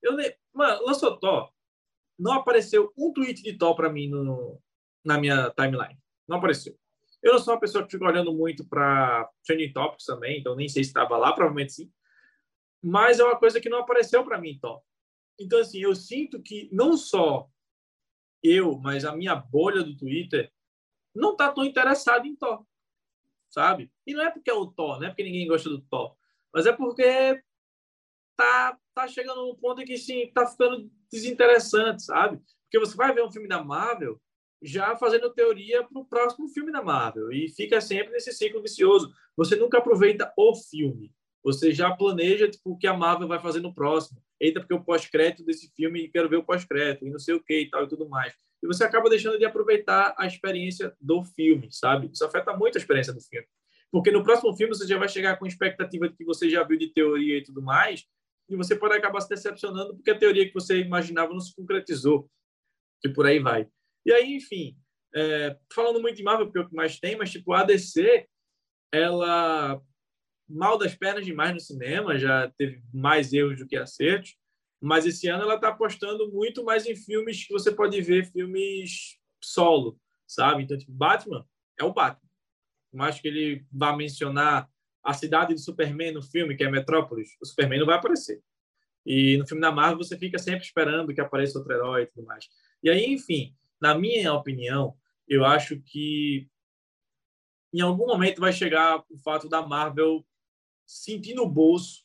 [0.01, 0.33] eu nem...
[0.55, 1.51] Mano, lançou Thor,
[2.17, 4.61] não apareceu um tweet de Thor para mim no,
[5.05, 5.99] na minha timeline.
[6.29, 6.79] Não apareceu.
[7.21, 10.69] Eu não sou uma pessoa que fica olhando muito para trending topics também, então nem
[10.69, 11.93] sei se estava lá, provavelmente sim.
[12.81, 14.81] Mas é uma coisa que não apareceu para mim, Thor.
[15.39, 17.49] Então, assim, eu sinto que não só
[18.43, 20.53] eu, mas a minha bolha do Twitter
[21.15, 22.65] não está tão interessada em Thor,
[23.49, 23.91] sabe?
[24.07, 26.17] E não é porque é o Thor, não é porque ninguém gosta do Thor,
[26.53, 27.43] mas é porque
[28.37, 32.41] tá, tá chegando num ponto em que, sim, tá ficando desinteressante, sabe?
[32.65, 34.21] Porque você vai ver um filme da Marvel
[34.61, 39.13] já fazendo teoria para o próximo filme da Marvel e fica sempre nesse ciclo vicioso.
[39.37, 41.13] Você nunca aproveita o filme.
[41.43, 44.21] Você já planeja tipo, o que a Marvel vai fazer no próximo.
[44.41, 47.61] Eita, porque o pós-crédito desse filme quero ver o pós-crédito e não sei o que
[47.61, 48.35] e tal e tudo mais.
[48.63, 52.11] E você acaba deixando de aproveitar a experiência do filme, sabe?
[52.13, 53.47] Isso afeta muito a experiência do filme.
[53.91, 56.79] Porque no próximo filme você já vai chegar com expectativa de que você já viu
[56.79, 58.05] de teoria e tudo mais,
[58.49, 62.31] e você pode acabar se decepcionando porque a teoria que você imaginava não se concretizou.
[63.05, 63.69] E por aí vai.
[64.05, 64.77] E aí, enfim,
[65.15, 68.27] é, falando muito de Marvel, porque é o que mais tem, mas tipo, a DC,
[68.93, 69.81] ela
[70.49, 74.37] mal das pernas demais no cinema, já teve mais erros do que acertos,
[74.81, 79.19] mas esse ano ela está apostando muito mais em filmes que você pode ver filmes
[79.43, 80.63] solo, sabe?
[80.63, 81.47] Então, tipo, Batman
[81.79, 82.29] é o Batman.
[82.93, 84.69] Mais que ele vá mencionar
[85.03, 88.43] a cidade do Superman no filme, que é Metrópolis, o Superman não vai aparecer.
[89.05, 92.27] E no filme da Marvel você fica sempre esperando que apareça outro herói e tudo
[92.27, 92.47] mais.
[92.83, 94.95] E aí, enfim, na minha opinião,
[95.27, 96.49] eu acho que
[97.73, 100.25] em algum momento vai chegar o fato da Marvel
[100.89, 102.03] sentir no bolso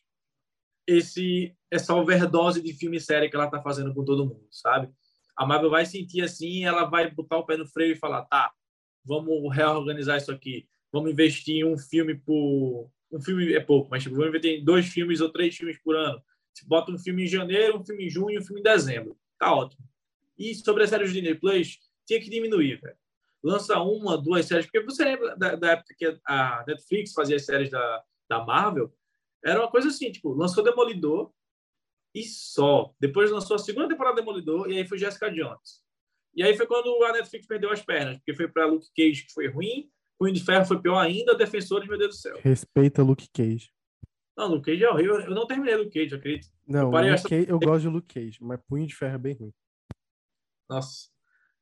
[0.86, 4.91] esse essa overdose de filme e série que ela tá fazendo com todo mundo, sabe?
[5.36, 8.52] A Marvel vai sentir assim, ela vai botar o pé no freio e falar, tá,
[9.04, 14.04] vamos reorganizar isso aqui, vamos investir em um filme por um filme é pouco, mas
[14.04, 16.22] tipo, vamos investir em dois filmes ou três filmes por ano.
[16.54, 19.54] Se bota um filme em janeiro, um filme em junho, um filme em dezembro, tá
[19.54, 19.84] ótimo.
[20.38, 22.98] E sobre as séries de Disney Plus, tinha que diminuir, velho.
[23.43, 27.46] Lança uma, duas séries, porque você lembra da, da época que a Netflix fazia as
[27.46, 28.94] séries da, da Marvel?
[29.44, 31.32] Era uma coisa assim, tipo, lançou Demolidor
[32.14, 32.94] e só.
[33.00, 35.84] Depois lançou a segunda temporada Demolidor e aí foi Jessica Jones.
[36.36, 39.34] E aí foi quando a Netflix perdeu as pernas, porque foi para Luke Cage que
[39.34, 42.40] foi ruim, Punho de Ferro foi pior ainda, Defensores, meu Deus do céu.
[42.42, 43.72] Respeita Luke Cage.
[44.38, 45.20] Não, Luke Cage é horrível.
[45.20, 46.52] Eu não terminei Luke Cage, acredito.
[46.68, 49.34] Não, eu, Luke Cage, eu gosto de Luke Cage, mas Punho de Ferro é bem
[49.34, 49.54] ruim.
[50.70, 51.10] Nossa.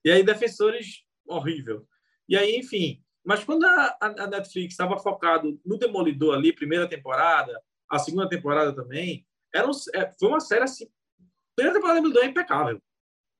[0.05, 1.87] E aí, Defensores, horrível.
[2.29, 3.03] E aí, enfim.
[3.23, 8.73] Mas quando a, a Netflix estava focado no Demolidor ali, primeira temporada, a segunda temporada
[8.73, 10.85] também, era um, é, foi uma série assim.
[10.85, 12.81] A primeira temporada do Demolidor é impecável.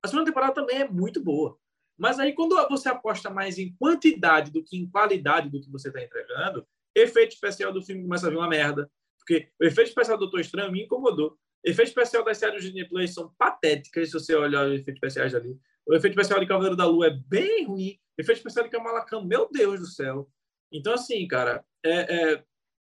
[0.03, 1.57] A segunda temporada também é muito boa.
[1.97, 5.89] Mas aí, quando você aposta mais em quantidade do que em qualidade do que você
[5.89, 6.65] está entregando,
[6.95, 8.89] efeito especial do filme começa a vir uma merda.
[9.19, 11.37] Porque o efeito especial do Doutor Estranho me incomodou.
[11.63, 15.35] Efeito especial das séries de Disney Plus são patéticas, se você olhar os efeitos especiais
[15.35, 15.59] ali.
[15.87, 17.99] O efeito especial de Cavaleiro da Lua é bem ruim.
[18.17, 20.29] O efeito especial de Kamala Khan, meu Deus do céu.
[20.71, 22.43] Então, assim, cara, é, é,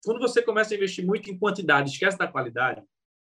[0.05, 2.83] quando você começa a investir muito em quantidade, esquece da qualidade,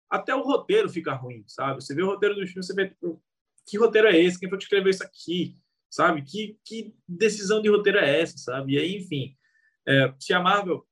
[0.08, 1.82] até o roteiro fica ruim, sabe?
[1.82, 3.22] Você vê o roteiro dos filmes, você vê tipo,
[3.66, 4.38] que roteiro é esse?
[4.38, 5.56] Quem foi que escreveu isso aqui?
[5.88, 6.22] Sabe?
[6.22, 8.74] Que, que decisão de roteiro é essa, sabe?
[8.74, 9.36] E aí, enfim,
[9.86, 10.86] é, se a Marvel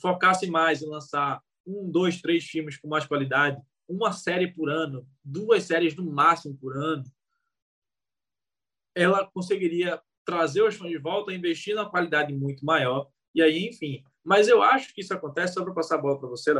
[0.00, 5.06] focasse mais em lançar um, dois, três filmes com mais qualidade, uma série por ano,
[5.24, 7.04] duas séries no máximo por ano,
[8.94, 14.04] ela conseguiria trazer os fãs de volta, investir na qualidade muito maior, e aí, enfim.
[14.24, 16.52] Mas eu acho que isso acontece, só para passar a bola para você,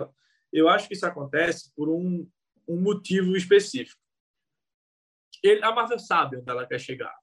[0.53, 2.29] eu acho que isso acontece por um,
[2.69, 4.01] um motivo específico.
[5.43, 7.15] Ele, a Marvel sabe onde ela quer chegar.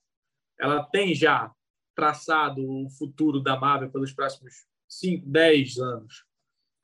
[0.60, 1.52] Ela tem já
[1.96, 6.26] traçado o futuro da Marvel pelos próximos 5, 10 anos.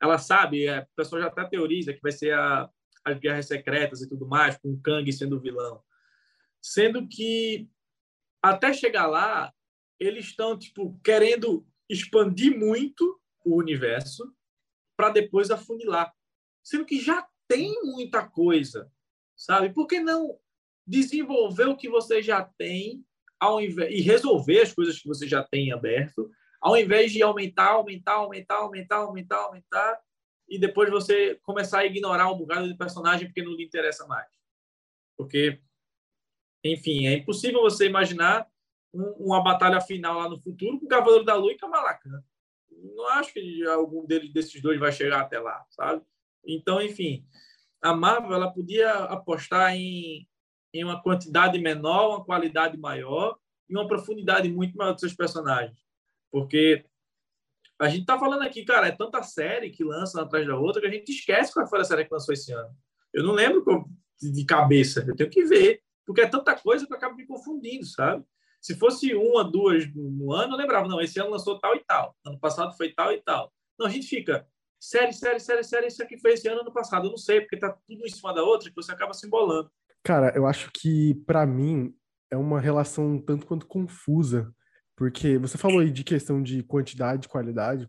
[0.00, 2.70] Ela sabe, é, o pessoal já até teoriza que vai ser a,
[3.04, 5.82] as guerras secretas e tudo mais, com o Kang sendo vilão.
[6.60, 7.68] Sendo que
[8.50, 9.52] até chegar lá,
[9.98, 14.34] eles estão tipo querendo expandir muito o universo
[14.96, 16.12] para depois afunilar.
[16.62, 18.90] Sendo que já tem muita coisa,
[19.36, 19.72] sabe?
[19.72, 20.38] Por que não
[20.86, 23.04] desenvolver o que você já tem
[23.38, 26.30] ao invés, e resolver as coisas que você já tem aberto,
[26.60, 30.00] ao invés de aumentar, aumentar, aumentar, aumentar, aumentar, aumentar,
[30.48, 34.30] e depois você começar a ignorar um bocado de personagem porque não lhe interessa mais.
[35.16, 35.60] Porque,
[36.72, 38.46] enfim, é impossível você imaginar
[38.92, 42.22] um, uma batalha final lá no futuro com o Cavaleiro da Lua e Kamala Khan.
[42.94, 46.02] Não acho que algum deles, desses dois vai chegar até lá, sabe?
[46.46, 47.24] Então, enfim,
[47.82, 50.26] a Marvel ela podia apostar em
[50.78, 53.36] em uma quantidade menor, uma qualidade maior
[53.68, 55.78] e uma profundidade muito maior dos seus personagens.
[56.30, 56.84] Porque
[57.78, 60.88] a gente tá falando aqui, cara, é tanta série que lança atrás da outra que
[60.88, 62.74] a gente esquece qual foi a série que lançou esse ano.
[63.12, 63.88] Eu não lembro
[64.20, 67.84] de cabeça, eu tenho que ver, porque é tanta coisa que eu acabo me confundindo,
[67.84, 68.24] sabe?
[68.60, 72.16] Se fosse uma, duas no ano, eu lembrava, não, esse ano lançou tal e tal,
[72.24, 73.52] ano passado foi tal e tal.
[73.78, 74.46] Não, a gente fica,
[74.80, 77.58] série, série, série, série, isso aqui foi esse ano, ano passado, eu não sei, porque
[77.58, 79.70] tá tudo em cima da outra que você acaba se embolando.
[80.02, 81.92] Cara, eu acho que para mim
[82.30, 84.52] é uma relação tanto quanto confusa,
[84.96, 87.88] porque você falou aí de questão de quantidade e qualidade.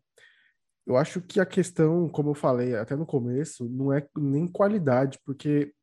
[0.86, 5.20] Eu acho que a questão, como eu falei até no começo, não é nem qualidade,
[5.26, 5.74] porque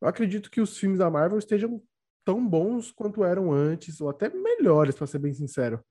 [0.00, 1.82] eu acredito que os filmes da Marvel estejam
[2.24, 5.84] tão bons quanto eram antes, ou até melhores, para ser bem sincero.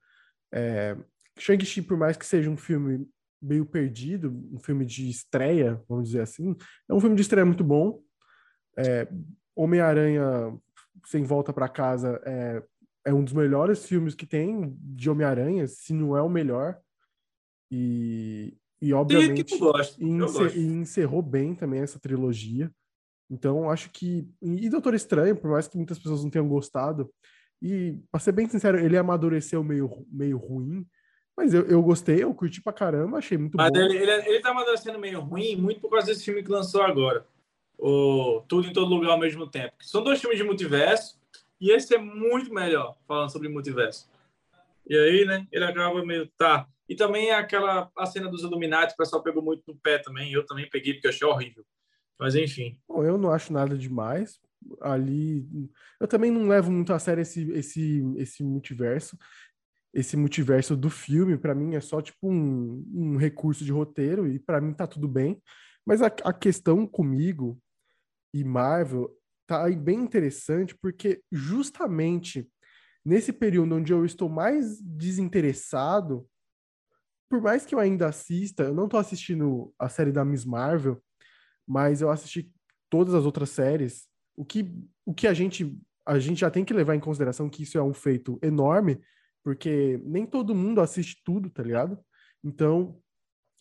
[0.52, 0.98] É,
[1.38, 3.08] Shang-Chi, por mais que seja um filme
[3.42, 6.56] meio perdido, um filme de estreia, vamos dizer assim,
[6.88, 8.02] é um filme de estreia muito bom.
[8.78, 9.08] É,
[9.56, 10.58] Homem-Aranha
[11.06, 12.64] Sem Volta para Casa é,
[13.06, 16.80] é um dos melhores filmes que tem de Homem-Aranha, se não é o melhor.
[17.72, 19.54] E, e obviamente.
[20.00, 22.72] E, encer, e encerrou bem também essa trilogia.
[23.30, 24.28] Então, acho que.
[24.42, 27.10] E Doutor Estranho, por mais que muitas pessoas não tenham gostado,
[27.62, 30.86] e, pra ser bem sincero, ele amadureceu meio, meio ruim.
[31.38, 33.80] Mas eu, eu gostei, eu curti pra caramba, achei muito mas bom.
[33.80, 37.26] Ele, ele, ele tá amadurecendo meio ruim, muito por causa desse filme que lançou agora
[37.80, 39.74] o Tudo em Todo Lugar ao mesmo tempo.
[39.82, 41.18] São dois filmes de multiverso
[41.60, 44.10] e esse é muito melhor falando sobre multiverso.
[44.86, 46.28] E aí, né, ele acaba meio.
[46.38, 46.68] Tá.
[46.88, 50.34] E também aquela a cena dos Illuminati, o pessoal pegou muito no pé também.
[50.34, 51.64] Eu também peguei porque eu achei horrível.
[52.20, 52.78] Mas enfim.
[52.88, 54.40] Bom, eu não acho nada demais.
[54.82, 55.48] Ali.
[56.00, 59.18] Eu também não levo muito a sério esse, esse, esse multiverso.
[59.94, 64.38] Esse multiverso do filme, para mim, é só tipo um, um recurso de roteiro, e
[64.38, 65.42] para mim tá tudo bem.
[65.86, 67.60] Mas a, a questão comigo
[68.34, 69.10] e Marvel
[69.48, 72.48] tá aí bem interessante, porque justamente
[73.04, 76.28] nesse período onde eu estou mais desinteressado,
[77.28, 81.02] por mais que eu ainda assista, eu não estou assistindo a série da Miss Marvel,
[81.70, 82.52] mas eu assisti
[82.90, 84.08] todas as outras séries.
[84.36, 84.74] O que,
[85.06, 87.84] o que a gente a gente já tem que levar em consideração que isso é
[87.84, 89.00] um feito enorme,
[89.44, 92.00] porque nem todo mundo assiste tudo, tá ligado?
[92.44, 93.00] Então,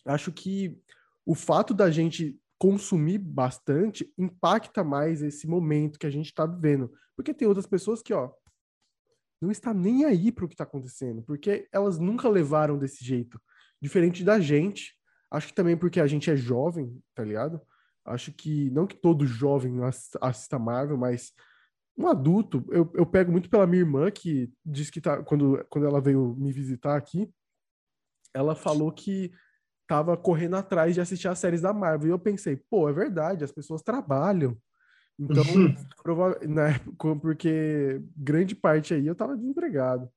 [0.03, 0.81] acho que
[1.23, 6.91] o fato da gente consumir bastante impacta mais esse momento que a gente está vivendo.
[7.15, 8.31] Porque tem outras pessoas que, ó,
[9.39, 13.39] não está nem aí para o que está acontecendo, porque elas nunca levaram desse jeito.
[13.79, 14.95] Diferente da gente,
[15.29, 17.61] acho que também porque a gente é jovem, tá ligado?
[18.09, 19.75] Acho que, não que todo jovem
[20.21, 21.31] assista Marvel, mas
[21.97, 25.85] um adulto, eu, eu pego muito pela minha irmã, que disse que tá, quando, quando
[25.85, 27.29] ela veio me visitar aqui,
[28.33, 29.31] ela falou que
[29.87, 32.07] tava correndo atrás de assistir as séries da Marvel.
[32.07, 34.57] E eu pensei, pô, é verdade, as pessoas trabalham.
[35.19, 35.43] Então,
[36.47, 40.09] na época, porque grande parte aí eu tava desempregado.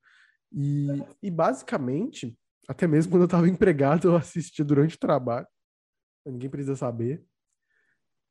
[0.51, 5.47] E, e basicamente, até mesmo quando eu tava empregado, eu assistia durante o trabalho.
[6.25, 7.25] Ninguém precisa saber.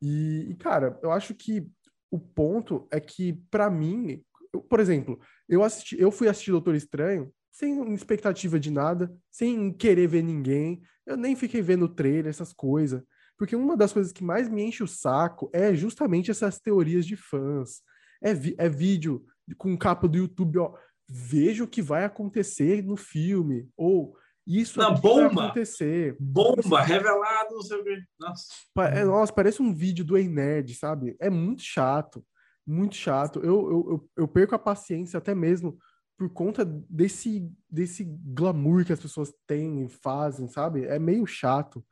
[0.03, 1.65] E, e cara, eu acho que
[2.11, 6.75] o ponto é que, para mim, eu, por exemplo, eu assisti, eu fui assistir Doutor
[6.75, 10.83] Estranho sem expectativa de nada, sem querer ver ninguém.
[11.07, 13.03] Eu nem fiquei vendo trailer, essas coisas.
[13.39, 17.17] Porque uma das coisas que mais me enche o saco é justamente essas teorias de
[17.17, 17.83] fãs.
[18.23, 19.25] É, vi, é vídeo
[19.59, 20.75] com capa do YouTube, ó.
[21.09, 23.69] Veja o que vai acontecer no filme.
[23.77, 25.29] Ou isso Na bomba.
[25.29, 26.17] vai acontecer.
[26.19, 28.03] Bomba, revelado, não sei o quê.
[28.19, 28.45] Nossa.
[28.93, 31.17] É, nossa, parece um vídeo do Ei Nerd, sabe?
[31.21, 32.25] É muito chato.
[32.67, 33.39] Muito chato.
[33.41, 35.79] Eu, eu, eu, eu perco a paciência até mesmo
[36.19, 40.85] por conta desse, desse glamour que as pessoas têm e fazem, sabe?
[40.85, 41.85] É meio chato.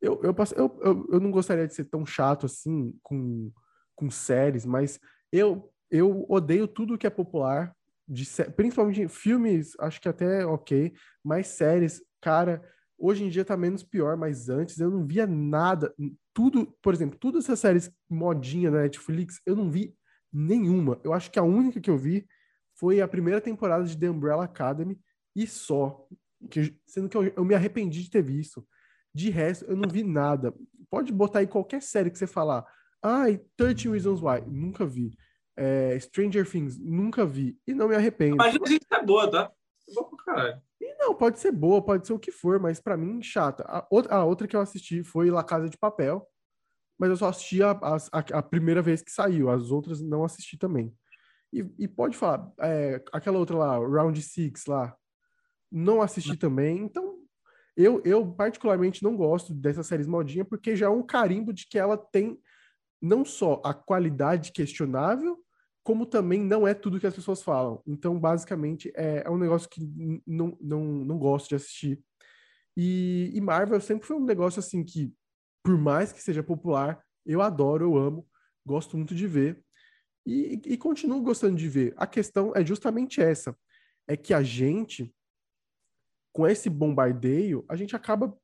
[0.00, 3.52] Eu, eu, eu, eu, eu não gostaria de ser tão chato assim com,
[3.94, 4.98] com séries, mas
[5.30, 7.74] eu, eu odeio tudo que é popular
[8.10, 10.92] de principalmente filmes, acho que até ok,
[11.22, 12.60] mas séries, cara,
[12.98, 15.94] hoje em dia tá menos pior, mas antes eu não via nada,
[16.34, 19.94] tudo, por exemplo, todas essas séries modinha na Netflix, eu não vi
[20.32, 21.00] nenhuma.
[21.04, 22.26] Eu acho que a única que eu vi
[22.74, 24.98] foi a primeira temporada de The Umbrella Academy
[25.36, 26.04] e só,
[26.50, 28.66] que, sendo que eu, eu me arrependi de ter visto.
[29.14, 30.52] De resto, eu não vi nada.
[30.88, 32.66] Pode botar aí qualquer série que você falar.
[33.00, 34.40] Ai, 13 Reasons Why.
[34.46, 35.16] Nunca vi.
[35.56, 37.58] É, Stranger Things, nunca vi.
[37.66, 38.36] E não me arrependo.
[38.36, 39.50] Mas a gente é boa, tá?
[39.88, 40.62] É boa pra caralho.
[40.80, 43.64] E não, pode ser boa, pode ser o que for, mas para mim, chata.
[43.66, 46.26] A outra, a outra que eu assisti foi La Casa de Papel,
[46.98, 50.56] mas eu só assisti a, a, a primeira vez que saiu, as outras não assisti
[50.56, 50.94] também.
[51.52, 54.96] E, e pode falar, é, aquela outra lá, Round Six lá,
[55.70, 57.18] não assisti também, então
[57.76, 61.78] eu, eu particularmente não gosto dessa série modinha, porque já é um carimbo de que
[61.78, 62.38] ela tem
[63.00, 65.42] não só a qualidade questionável,
[65.82, 67.82] como também não é tudo que as pessoas falam.
[67.86, 69.80] Então, basicamente, é, é um negócio que
[70.26, 72.00] não, não, não gosto de assistir.
[72.76, 75.12] E, e, Marvel sempre foi um negócio assim que,
[75.62, 78.26] por mais que seja popular, eu adoro, eu amo,
[78.64, 79.64] gosto muito de ver.
[80.26, 81.94] E, e continuo gostando de ver.
[81.96, 83.56] A questão é justamente essa:
[84.06, 85.12] é que a gente,
[86.32, 88.36] com esse bombardeio, a gente acaba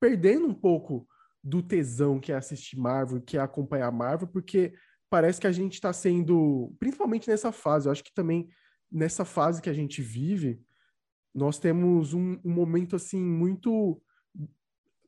[0.00, 1.06] perdendo um pouco
[1.48, 4.74] do tesão que é assistir Marvel, que é acompanhar Marvel, porque
[5.08, 8.48] parece que a gente está sendo, principalmente nessa fase, eu acho que também
[8.90, 10.60] nessa fase que a gente vive,
[11.34, 14.00] nós temos um, um momento assim muito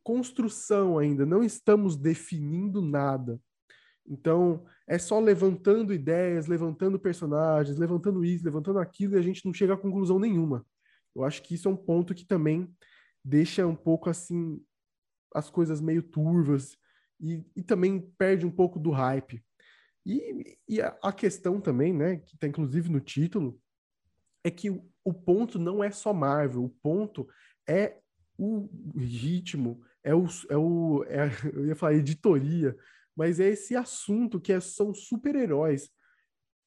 [0.02, 3.38] construção ainda, não estamos definindo nada.
[4.06, 9.52] Então, é só levantando ideias, levantando personagens, levantando isso, levantando aquilo, e a gente não
[9.52, 10.66] chega a conclusão nenhuma.
[11.14, 12.74] Eu acho que isso é um ponto que também
[13.22, 14.60] deixa um pouco assim
[15.34, 16.76] as coisas meio turvas
[17.20, 19.42] e, e também perde um pouco do hype.
[20.04, 23.60] E, e a, a, questão também, né, que está inclusive no título,
[24.42, 27.28] é que o, o ponto não é só Marvel, o ponto
[27.68, 27.98] é
[28.38, 32.76] o ritmo, é o, é o é, eu ia falar editoria,
[33.14, 35.90] mas é esse assunto que é, são super-heróis.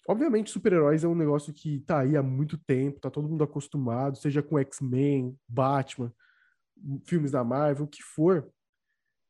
[0.08, 4.18] Obviamente, super-heróis é um negócio que tá aí há muito tempo, tá todo mundo acostumado,
[4.18, 6.14] seja com X-Men, Batman,
[7.06, 8.52] filmes da Marvel, o que for.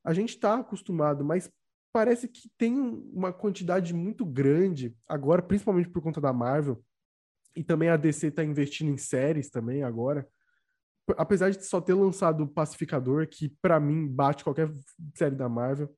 [0.04, 1.50] A gente tá acostumado, mas
[1.94, 2.78] parece que tem
[3.14, 6.84] uma quantidade muito grande, agora, principalmente por conta da Marvel,
[7.56, 10.28] e também a DC está investindo em séries também agora.
[11.18, 14.74] Apesar de só ter lançado o Pacificador, que para mim bate qualquer
[15.16, 15.96] série da Marvel.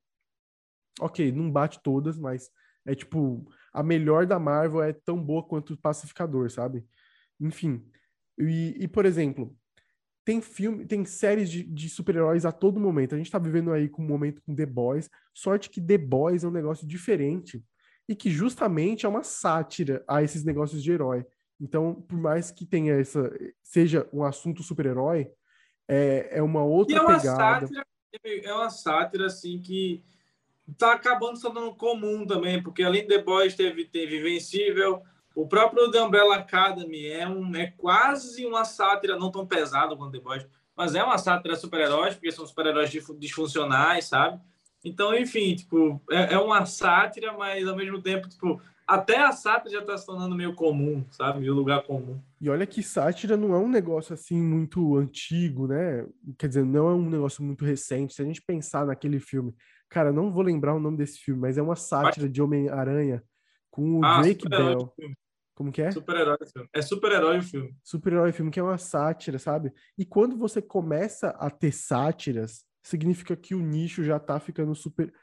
[1.00, 2.50] Ok, não bate todas, mas
[2.86, 6.86] é tipo, a melhor da Marvel é tão boa quanto o Pacificador, sabe?
[7.40, 7.86] Enfim.
[8.38, 9.56] E, e por exemplo,
[10.26, 13.14] tem filme, tem séries de, de super-heróis a todo momento.
[13.14, 15.10] A gente tá vivendo aí com um momento com The Boys.
[15.34, 17.64] Sorte que The Boys é um negócio diferente.
[18.08, 21.26] e que justamente é uma sátira a esses negócios de herói.
[21.60, 23.32] Então, por mais que tenha essa
[23.64, 25.32] seja um assunto super-herói,
[25.88, 27.68] é, é uma outra e é uma pegada.
[27.68, 27.86] Sátira,
[28.24, 30.04] é uma sátira assim que
[30.78, 35.02] tá acabando sendo comum também, porque além de The Boys teve teve Invencível,
[35.36, 40.14] o próprio The Umbrella Academy é um é quase uma sátira não tão pesada quanto
[40.14, 44.40] The Boys, mas é uma sátira super-heróis, porque são super-heróis disfuncionais, sabe?
[44.84, 49.72] Então, enfim, tipo, é, é, uma sátira, mas ao mesmo tempo, tipo, até a sátira
[49.72, 51.40] já está se tornando meio comum, sabe?
[51.40, 52.22] Meio lugar comum.
[52.40, 56.06] E olha que sátira não é um negócio assim muito antigo, né?
[56.38, 58.14] Quer dizer, não é um negócio muito recente.
[58.14, 59.56] Se a gente pensar naquele filme,
[59.90, 63.24] cara, não vou lembrar o nome desse filme, mas é uma sátira de Homem-Aranha
[63.72, 64.94] com o ah, Drake Bell.
[65.56, 65.90] Como que é?
[65.90, 66.38] Super-herói.
[66.74, 67.76] É super-herói o filme.
[67.82, 69.74] Super-herói filme, que é uma sátira, sabe?
[69.98, 75.14] E quando você começa a ter sátiras, significa que o nicho já tá ficando super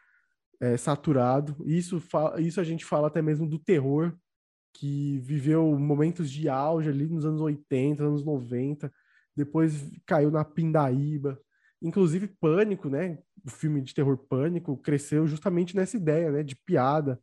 [0.59, 1.55] é, saturado.
[1.67, 2.03] Isso,
[2.39, 4.17] isso a gente fala até mesmo do terror,
[4.73, 8.91] que viveu momentos de auge ali nos anos 80, anos 90,
[9.37, 11.39] depois caiu na pindaíba.
[11.83, 13.19] Inclusive, Pânico, né?
[13.45, 16.43] O filme de terror Pânico cresceu justamente nessa ideia, né?
[16.43, 17.21] De piada,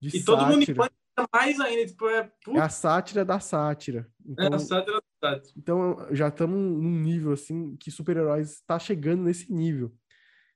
[0.00, 0.24] de e sátira.
[0.24, 1.01] todo mundo em Pânico
[1.32, 1.86] mais ainda.
[1.86, 4.08] Tipo, é, é a sátira da sátira.
[4.24, 5.54] Então, é a sátira da sátira.
[5.56, 9.92] Então, já estamos num nível, assim, que super-heróis está chegando nesse nível.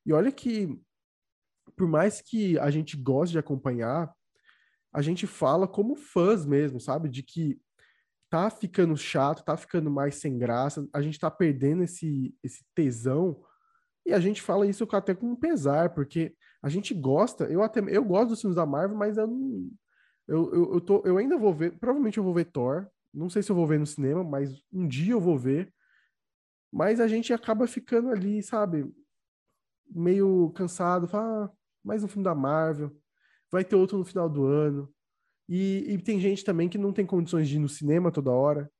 [0.04, 0.80] E olha que,
[1.76, 4.12] por mais que a gente goste de acompanhar,
[4.92, 7.08] a gente fala como fãs mesmo, sabe?
[7.08, 7.60] De que
[8.30, 13.42] tá ficando chato, tá ficando mais sem graça, a gente tá perdendo esse, esse tesão.
[14.04, 18.04] E a gente fala isso até com pesar, porque a gente gosta, eu até eu
[18.04, 19.70] gosto dos filmes da Marvel, mas eu não,
[20.28, 22.86] eu, eu, eu, tô, eu ainda vou ver, provavelmente eu vou ver Thor.
[23.12, 25.72] Não sei se eu vou ver no cinema, mas um dia eu vou ver.
[26.72, 28.92] Mas a gente acaba ficando ali, sabe?
[29.88, 31.08] Meio cansado.
[31.08, 31.50] Fala, ah,
[31.82, 32.94] mais um filme da Marvel.
[33.50, 34.92] Vai ter outro no final do ano.
[35.48, 38.70] E, e tem gente também que não tem condições de ir no cinema toda hora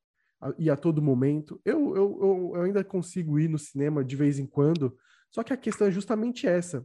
[0.59, 1.61] e a todo momento.
[1.65, 4.97] Eu, eu, eu, eu ainda consigo ir no cinema de vez em quando.
[5.31, 6.85] Só que a questão é justamente essa.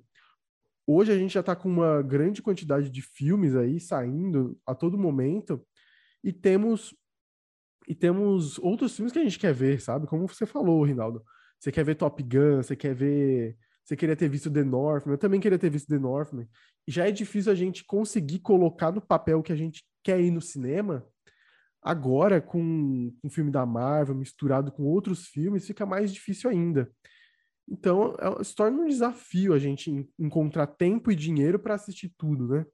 [0.93, 4.97] Hoje a gente já está com uma grande quantidade de filmes aí saindo a todo
[4.97, 5.65] momento
[6.21, 6.93] e temos
[7.87, 10.05] e temos outros filmes que a gente quer ver, sabe?
[10.05, 11.23] Como você falou, Rinaldo.
[11.57, 13.57] Você quer ver Top Gun, você quer ver.
[13.85, 16.45] Você queria ter visto The Northman, eu também queria ter visto The Northman.
[16.85, 20.41] Já é difícil a gente conseguir colocar no papel que a gente quer ir no
[20.41, 21.07] cinema.
[21.81, 26.91] Agora, com um filme da Marvel misturado com outros filmes, fica mais difícil ainda.
[27.71, 32.45] Então, é, se torna um desafio a gente encontrar tempo e dinheiro para assistir tudo,
[32.45, 32.65] né?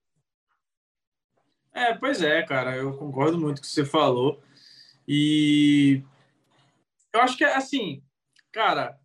[1.72, 4.42] É, pois é, cara, eu concordo muito com o que você falou.
[5.08, 6.02] E
[7.14, 8.04] eu acho que é assim,
[8.52, 9.00] cara,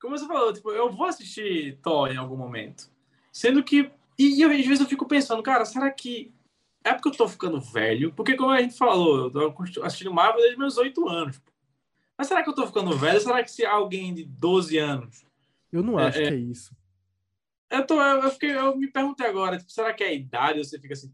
[0.00, 2.90] como você falou, tipo, eu vou assistir Thor em algum momento.
[3.30, 3.90] Sendo que.
[4.18, 6.34] E, e às vezes eu fico pensando, cara, será que
[6.82, 8.10] é porque eu tô ficando velho?
[8.14, 11.38] Porque, como a gente falou, eu tô assistindo Marvel desde meus oito anos.
[12.18, 13.20] Mas será que eu tô ficando velho?
[13.20, 15.26] Será que se alguém de 12 anos
[15.72, 16.74] eu não acho é, que é, é isso.
[17.70, 20.64] Eu, tô, eu, fiquei, eu me perguntei agora, tipo, será que é a idade?
[20.64, 21.10] Você fica assim,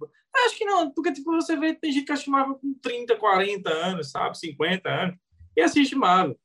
[0.46, 3.70] acho que não, porque tipo, você vê, tem gente que assiste Marvel com 30, 40
[3.70, 4.38] anos, sabe?
[4.38, 5.16] 50 anos,
[5.56, 6.38] e assiste Marvel.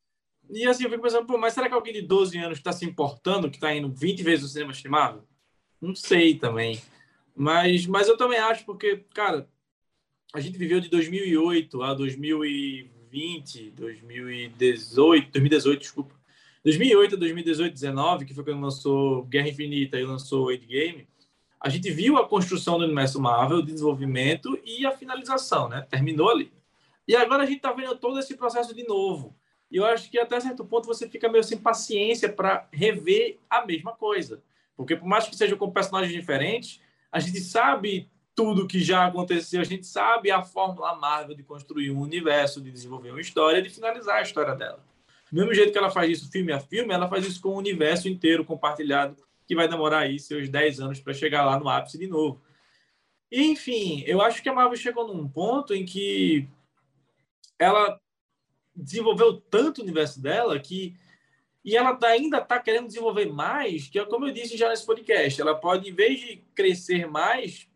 [0.49, 2.85] E assim, eu fico pensando, pô, mas será que alguém de 12 anos está se
[2.85, 5.27] importando, que está indo 20 vezes no cinema assistir Marvel?
[5.81, 6.81] Não sei também.
[7.35, 9.47] Mas, mas eu também acho, porque, cara,
[10.33, 16.15] a gente viveu de 2008 a 2020, 2018, 2018, desculpa.
[16.63, 21.07] 2008 a 2018, 19, que foi quando lançou Guerra Infinita e lançou Endgame,
[21.59, 25.85] a gente viu a construção do universo Marvel, o desenvolvimento e a finalização, né?
[25.89, 26.51] Terminou ali.
[27.07, 29.35] E agora a gente tá vendo todo esse processo de novo.
[29.71, 33.65] E eu acho que até certo ponto você fica meio sem paciência para rever a
[33.65, 34.41] mesma coisa.
[34.75, 36.81] Porque por mais que seja com personagens diferentes,
[37.11, 41.89] a gente sabe tudo que já aconteceu, a gente sabe a fórmula Marvel de construir
[41.89, 44.79] um universo, de desenvolver uma história, de finalizar a história dela.
[45.31, 47.57] Do mesmo jeito que ela faz isso filme a filme, ela faz isso com o
[47.57, 49.17] universo inteiro compartilhado,
[49.47, 52.39] que vai demorar aí seus 10 anos para chegar lá no ápice de novo.
[53.31, 56.47] E, enfim, eu acho que a Marvel chegou num ponto em que
[57.57, 57.99] ela
[58.75, 60.95] desenvolveu tanto o universo dela que
[61.65, 64.85] e ela tá, ainda está querendo desenvolver mais, que é como eu disse já nesse
[64.85, 67.67] podcast, ela pode, em vez de crescer mais,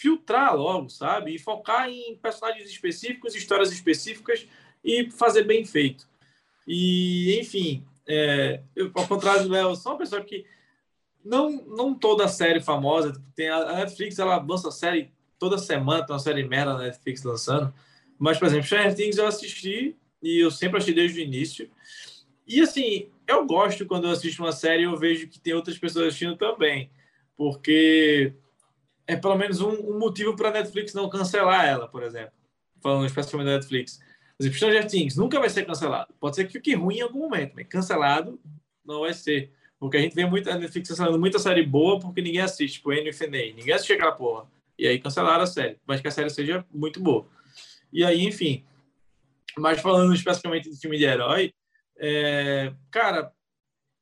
[0.00, 1.34] filtrar logo, sabe?
[1.34, 4.48] E focar em personagens específicos, histórias específicas
[4.82, 6.08] e fazer bem feito.
[6.66, 10.46] E, enfim, é, eu, ao contrário do Léo, sou uma pessoa que
[11.22, 16.14] não, não toda série famosa, tipo, tem a Netflix, ela lança série toda semana, tem
[16.14, 17.72] uma série merda na Netflix lançando.
[18.18, 21.70] Mas, por exemplo, Stranger Things eu assisti e eu sempre achei desde o início.
[22.46, 26.06] E, assim, eu gosto quando eu assisto uma série eu vejo que tem outras pessoas
[26.06, 26.90] assistindo também.
[27.36, 28.32] Porque
[29.06, 32.32] é pelo menos um, um motivo para a Netflix não cancelar ela, por exemplo.
[32.80, 33.98] Falando especificamente da Netflix.
[34.36, 36.14] Por exemplo, Stranger Things nunca vai ser cancelado.
[36.18, 38.40] Pode ser que fique ruim em algum momento, mas cancelado
[38.84, 39.52] não vai ser.
[39.78, 43.10] Porque a gente vê muita, Netflix cancelando muita série boa porque ninguém assiste, tipo N
[43.54, 44.46] Ninguém assiste aquela porra.
[44.78, 45.78] E aí cancelaram a série.
[45.86, 47.26] Mas que a série seja muito boa.
[47.92, 48.64] E aí, enfim.
[49.58, 51.52] Mas falando especificamente de filme de herói,
[51.98, 52.72] é...
[52.90, 53.32] cara,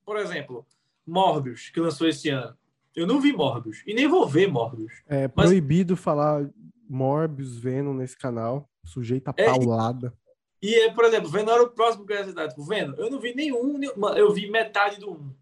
[0.04, 0.66] por exemplo,
[1.06, 2.56] Morbius, que lançou esse ano.
[2.98, 4.92] Eu não vi Morbius e nem vou ver Morbius.
[5.06, 6.02] É proibido mas...
[6.02, 6.50] falar
[6.88, 10.12] Morbius Venom nesse canal, sujeito a é, paulada.
[10.60, 12.48] E, e, por exemplo, Venom era o próximo que eu ia citar.
[12.48, 13.78] Tipo, Venom, eu não vi nenhum,
[14.16, 15.32] eu vi metade do um.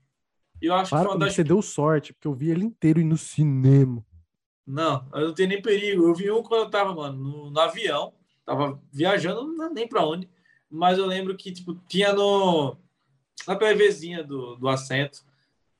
[0.60, 1.34] Eu acho Para, que das...
[1.34, 4.04] Você deu sorte, porque eu vi ele inteiro e no cinema.
[4.66, 6.06] Não, eu não tenho nem perigo.
[6.06, 8.12] Eu vi um quando eu tava, mano, no, no avião.
[8.44, 10.28] Tava viajando, não nem pra onde.
[10.70, 12.76] Mas eu lembro que, tipo, tinha no...
[13.46, 15.24] Na PVzinha do, do assento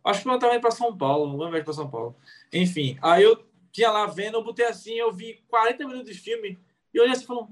[0.07, 2.15] Acho que eu tava indo para São Paulo, não vez para São Paulo.
[2.53, 6.59] Enfim, aí eu tinha lá vendo, eu botei assim, eu vi 40 minutos de filme
[6.95, 7.45] e olhei assim e falei,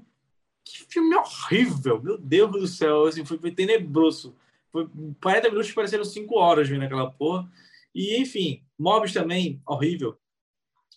[0.63, 4.35] que filme horrível, meu Deus do céu, assim, foi, foi tenebroso.
[4.71, 4.89] Foi
[5.21, 7.49] 40 minutos pareceram 5 horas vendo aquela porra.
[7.93, 10.17] E, enfim, Mobs também, horrível.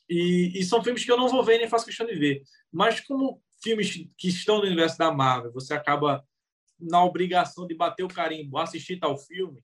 [0.09, 2.43] E, e, são filmes que eu não vou ver nem faço questão de ver.
[2.73, 6.25] Mas como filmes que estão no universo da Marvel, você acaba
[6.81, 9.63] na obrigação de bater o carimbo, assistir tal filme,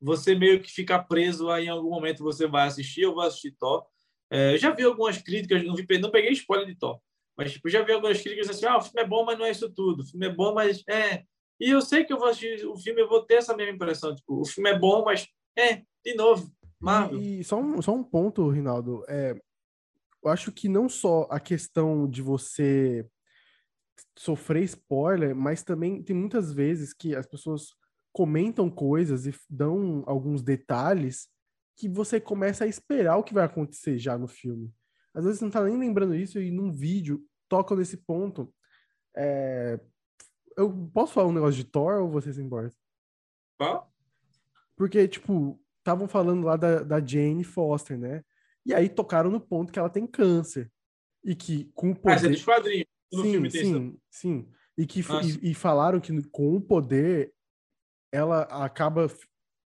[0.00, 3.52] você meio que fica preso aí em algum momento você vai assistir, eu vou assistir
[3.52, 3.84] Thor.
[4.30, 7.00] É, já vi algumas críticas, não, vi, não peguei spoiler de Thor,
[7.36, 9.50] mas tipo, já vi algumas críticas assim, ah, o filme é bom, mas não é
[9.50, 10.02] isso tudo.
[10.02, 11.24] O filme é bom, mas é.
[11.60, 14.14] E eu sei que eu vou assistir o filme, eu vou ter essa mesma impressão,
[14.14, 15.26] tipo, o filme é bom, mas
[15.58, 17.20] é, de novo, Marvel.
[17.20, 19.38] E, e só, um, só um ponto, Rinaldo, é,
[20.22, 23.06] eu acho que não só a questão de você
[24.18, 27.74] sofrer spoiler, mas também tem muitas vezes que as pessoas
[28.12, 31.28] comentam coisas e dão alguns detalhes
[31.76, 34.72] que você começa a esperar o que vai acontecer já no filme.
[35.14, 38.52] Às vezes você não tá nem lembrando isso e num vídeo tocam nesse ponto.
[39.16, 39.80] É...
[40.56, 42.76] Eu posso falar um negócio de Thor ou você se importa?
[44.76, 48.24] Porque, tipo, estavam falando lá da, da Jane Foster, né?
[48.64, 50.70] E aí tocaram no ponto que ela tem câncer.
[51.24, 52.14] E que com o poder...
[52.14, 52.86] Mas é dos quadrinhos.
[53.12, 54.48] No sim, filme sim, sim.
[54.78, 57.32] E que e, e, falaram que com o poder
[58.12, 59.06] ela acaba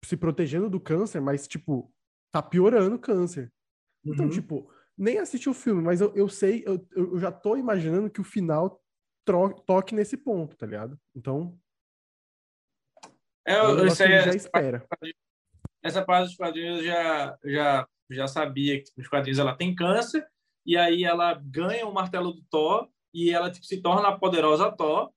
[0.04, 1.94] se protegendo do câncer, mas, tipo,
[2.32, 3.52] tá piorando o câncer.
[4.06, 4.32] Então, uhum.
[4.32, 8.22] tipo, nem assisti o filme, mas eu, eu sei, eu, eu já tô imaginando que
[8.22, 8.82] o final
[9.66, 11.00] toque nesse ponto, tá ligado?
[11.16, 11.58] Então.
[13.46, 14.86] É, eu, eu sei, já espera.
[15.84, 20.28] Essa parte dos quadrinhos eu já, já, já sabia que nos quadrinhos ela tem câncer,
[20.66, 24.72] e aí ela ganha o martelo do Thor, e ela tipo, se torna a poderosa
[24.72, 25.12] Thor,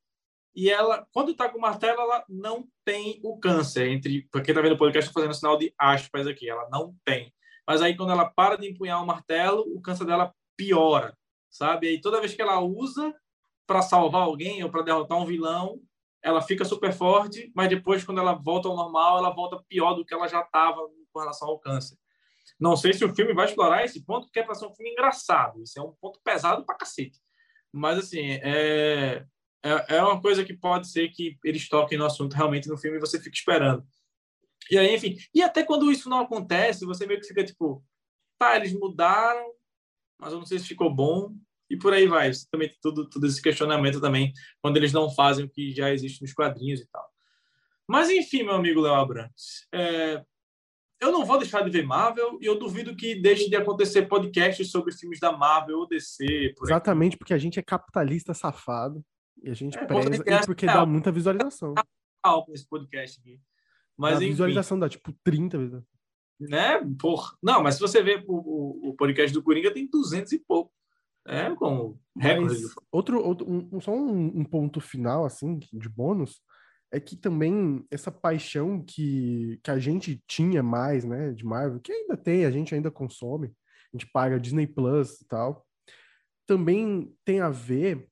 [0.54, 3.88] e ela, quando está com o martelo, ela não tem o câncer.
[3.88, 6.94] Entre, para quem está vendo o podcast, estou fazendo sinal de aspas aqui, ela não
[7.04, 7.32] tem.
[7.66, 11.16] Mas aí, quando ela para de empunhar o martelo, o câncer dela piora,
[11.50, 11.94] sabe?
[11.94, 13.14] E toda vez que ela usa
[13.66, 15.80] para salvar alguém ou para derrotar um vilão,
[16.22, 20.04] ela fica super forte, mas depois, quando ela volta ao normal, ela volta pior do
[20.04, 20.80] que ela já estava
[21.12, 21.96] com relação ao câncer.
[22.60, 24.92] Não sei se o filme vai explorar esse ponto, porque é para ser um filme
[24.92, 25.62] engraçado.
[25.62, 27.18] Isso é um ponto pesado para cacete.
[27.72, 29.24] Mas, assim, é
[29.62, 32.96] é, é uma coisa que pode ser que eles toquem no assunto realmente no filme
[32.96, 33.84] e você fica esperando.
[34.70, 37.84] E aí, enfim, e até quando isso não acontece, você meio que fica tipo,
[38.38, 39.52] tá, eles mudaram,
[40.18, 41.34] mas eu não sei se ficou bom,
[41.68, 42.30] e por aí vai.
[42.50, 46.20] também tem tudo, tudo esse questionamento também, quando eles não fazem o que já existe
[46.20, 47.08] nos quadrinhos e tal.
[47.88, 50.22] Mas enfim, meu amigo Léo Abrantes, é,
[51.00, 54.70] eu não vou deixar de ver Marvel e eu duvido que deixe de acontecer podcasts
[54.70, 56.54] sobre filmes da Marvel ou DC.
[56.56, 59.04] Por Exatamente, porque a gente é capitalista safado.
[59.42, 61.74] E a gente é, preza e porque dá muita visualização.
[62.52, 63.40] esse podcast aqui.
[63.96, 65.82] Mas, a visualização dá tipo 30 vezes.
[66.40, 66.80] Né?
[66.98, 67.36] Porra.
[67.42, 70.72] Não, mas se você ver o, o, podcast do Coringa tem 200 e pouco.
[71.26, 72.62] É como recorde.
[72.90, 76.40] Outro, outro um, só um, um, ponto final, assim, de bônus,
[76.92, 81.92] é que também essa paixão que, que a gente tinha mais, né, de Marvel, que
[81.92, 83.48] ainda tem, a gente ainda consome,
[83.92, 85.64] a gente paga Disney Plus e tal,
[86.44, 88.08] também tem a ver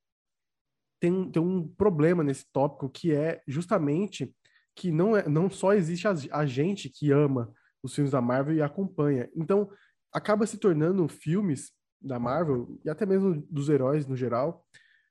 [1.00, 4.32] tem, tem um problema nesse tópico que é justamente
[4.76, 8.54] que não, é, não só existe a, a gente que ama os filmes da Marvel
[8.54, 9.28] e acompanha.
[9.34, 9.70] Então,
[10.12, 14.64] acaba se tornando filmes da Marvel, e até mesmo dos heróis no geral,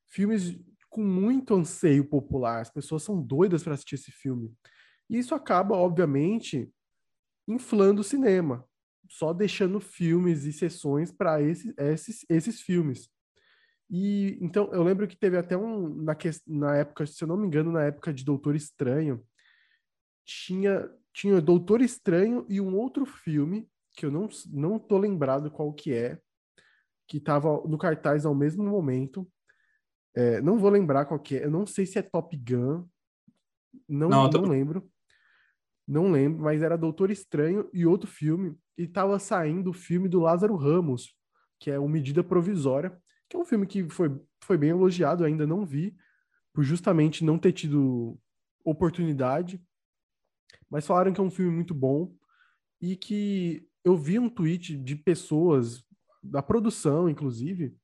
[0.07, 0.59] filmes
[0.89, 2.61] com muito anseio popular.
[2.61, 4.53] As pessoas são doidas para assistir esse filme.
[5.09, 6.71] E isso acaba, obviamente,
[7.47, 8.65] inflando o cinema,
[9.07, 13.09] só deixando filmes e sessões para esses, esses, esses filmes.
[13.89, 16.15] E então eu lembro que teve até um na,
[16.47, 19.23] na época, se eu não me engano, na época de Doutor Estranho,
[20.25, 25.73] tinha tinha Doutor Estranho e um outro filme que eu não não tô lembrado qual
[25.73, 26.19] que é,
[27.07, 29.27] que estava no cartaz ao mesmo momento.
[30.15, 32.85] É, não vou lembrar qual que é, eu não sei se é Top Gun,
[33.87, 34.41] não, não, tô...
[34.41, 34.89] não lembro.
[35.87, 38.55] Não lembro, mas era Doutor Estranho e outro filme.
[38.77, 41.15] E estava saindo o filme do Lázaro Ramos,
[41.59, 42.95] que é o Medida Provisória,
[43.30, 45.95] que é um filme que foi, foi bem elogiado, ainda não vi,
[46.53, 48.19] por justamente não ter tido
[48.65, 49.63] oportunidade.
[50.69, 52.13] Mas falaram que é um filme muito bom
[52.82, 55.84] e que eu vi um tweet de pessoas
[56.21, 57.75] da produção, inclusive,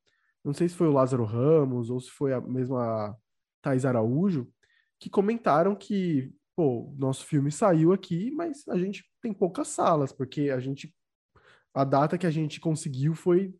[0.43, 3.17] não sei se foi o Lázaro Ramos ou se foi a mesma
[3.61, 4.51] Thais Araújo,
[4.99, 10.49] que comentaram que pô, nosso filme saiu aqui, mas a gente tem poucas salas, porque
[10.49, 10.95] a gente
[11.73, 13.53] a data que a gente conseguiu foi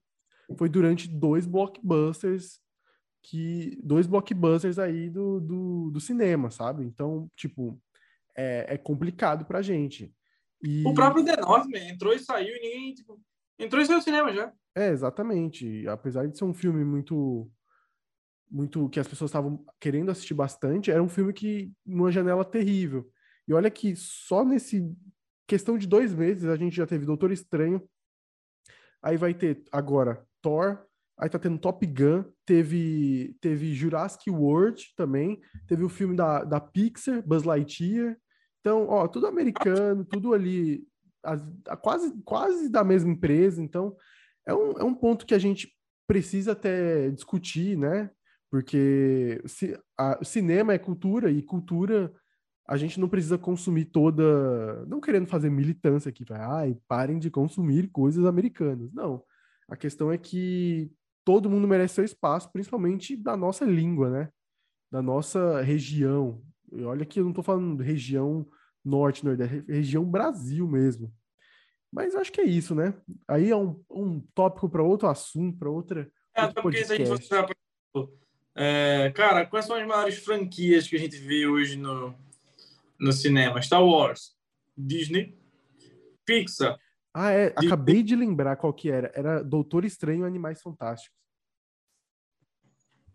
[0.57, 2.59] foi durante dois blockbusters
[3.21, 6.83] que dois blockbusters aí do, do, do cinema, sabe?
[6.83, 7.81] Então, tipo,
[8.35, 10.13] é, é complicado pra gente.
[10.61, 10.85] E...
[10.85, 13.19] O próprio The Northman entrou e saiu e ninguém, tipo,
[13.57, 14.53] entrou e saiu do cinema já.
[14.75, 15.87] É, exatamente.
[15.87, 17.49] Apesar de ser um filme muito
[18.49, 23.09] muito que as pessoas estavam querendo assistir bastante, era um filme que numa janela terrível.
[23.47, 24.95] E olha que só nesse
[25.47, 27.81] questão de dois meses a gente já teve Doutor Estranho,
[29.01, 30.85] aí vai ter agora Thor,
[31.17, 36.59] aí tá tendo Top Gun, teve teve Jurassic World também, teve o filme da, da
[36.59, 38.15] Pixar, Buzz Lightyear.
[38.59, 40.87] Então, ó, tudo americano, tudo ali
[41.23, 41.33] a,
[41.69, 43.95] a quase quase da mesma empresa, então
[44.47, 45.73] é um, é um ponto que a gente
[46.07, 48.11] precisa até discutir, né?
[48.51, 52.13] Porque se, a, cinema é cultura e cultura
[52.67, 54.85] a gente não precisa consumir toda.
[54.85, 58.91] Não querendo fazer militância aqui, ai, parem de consumir coisas americanas.
[58.93, 59.23] Não.
[59.68, 60.91] A questão é que
[61.24, 64.30] todo mundo merece seu espaço, principalmente da nossa língua, né?
[64.91, 66.41] Da nossa região.
[66.72, 68.47] E olha que eu não estou falando região
[68.84, 71.11] norte, nordeste, região Brasil mesmo.
[71.91, 72.93] Mas eu acho que é isso, né?
[73.28, 76.11] Aí é um, um tópico para outro assunto, para outra.
[76.36, 77.09] É, até porque se a gente
[78.57, 82.16] é, cara, quais são as maiores franquias que a gente vê hoje no,
[82.97, 83.61] no cinema?
[83.61, 84.34] Star Wars,
[84.78, 85.38] Disney,
[86.26, 86.80] Pixar.
[87.18, 87.53] Ah, é.
[87.55, 89.09] Acabei de lembrar qual que era.
[89.16, 91.18] Era Doutor Estranho e Animais Fantásticos.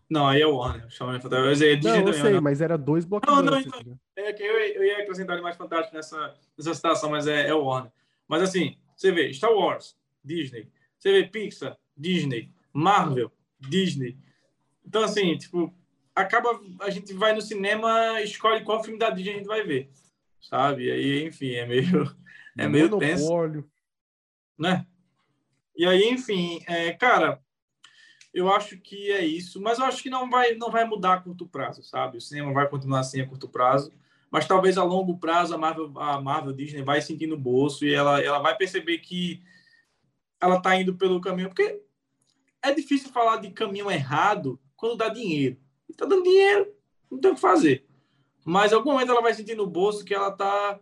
[0.08, 0.86] Não, aí é o Warner.
[0.86, 2.40] É Disney não, eu sei, né?
[2.40, 3.44] mas era dois blockbusters.
[3.44, 3.96] Não, não, então, né?
[4.16, 7.64] é que eu, eu ia acrescentar Animais Fantásticos nessa, nessa citação, mas é, é o
[7.64, 7.92] Warner.
[8.26, 9.94] Mas assim, você vê Star Wars,
[10.24, 10.66] Disney.
[10.98, 12.50] Você vê Pixar, Disney.
[12.72, 13.30] Marvel,
[13.60, 14.16] Disney.
[14.84, 15.74] Então, assim, tipo,
[16.14, 16.58] acaba.
[16.80, 19.90] A gente vai no cinema, escolhe qual filme da Disney a gente vai ver.
[20.40, 20.86] Sabe?
[20.86, 22.18] E aí, enfim, é meio.
[22.58, 23.28] É meio tenso.
[24.60, 24.86] Né?
[25.74, 27.42] E aí, enfim, é, cara,
[28.34, 31.20] eu acho que é isso, mas eu acho que não vai, não vai mudar a
[31.20, 32.18] curto prazo, sabe?
[32.18, 33.90] O cinema vai continuar assim a curto prazo,
[34.30, 37.94] mas talvez a longo prazo a Marvel, a Marvel Disney vai sentir no bolso e
[37.94, 39.42] ela, ela vai perceber que
[40.38, 41.82] ela está indo pelo caminho, porque
[42.62, 45.58] é difícil falar de caminho errado quando dá dinheiro.
[45.88, 46.70] Está dando dinheiro,
[47.10, 47.86] não tem o que fazer.
[48.44, 50.78] Mas em algum momento ela vai sentir no bolso que ela está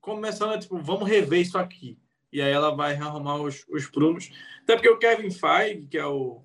[0.00, 1.98] começando a, tipo, vamos rever isso aqui.
[2.32, 4.30] E aí ela vai arrumar os, os prumos.
[4.62, 6.42] Até porque o Kevin Feige, que é o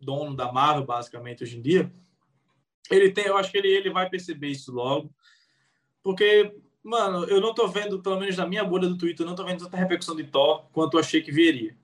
[0.00, 1.92] dono da Marvel, basicamente, hoje em dia,
[2.90, 5.14] ele tem, eu acho que ele, ele vai perceber isso logo.
[6.02, 9.36] Porque, mano, eu não tô vendo, pelo menos na minha bolha do Twitter, eu não
[9.36, 11.78] tô vendo tanta repercussão de Thor quanto eu achei que viria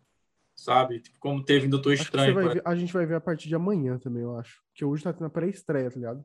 [0.57, 1.01] sabe?
[1.01, 2.35] Tipo, como teve em Doutor Estranho.
[2.35, 4.63] Ver, a gente vai ver a partir de amanhã também, eu acho.
[4.69, 6.25] Porque hoje tá tendo a pré-estreia, tá ligado?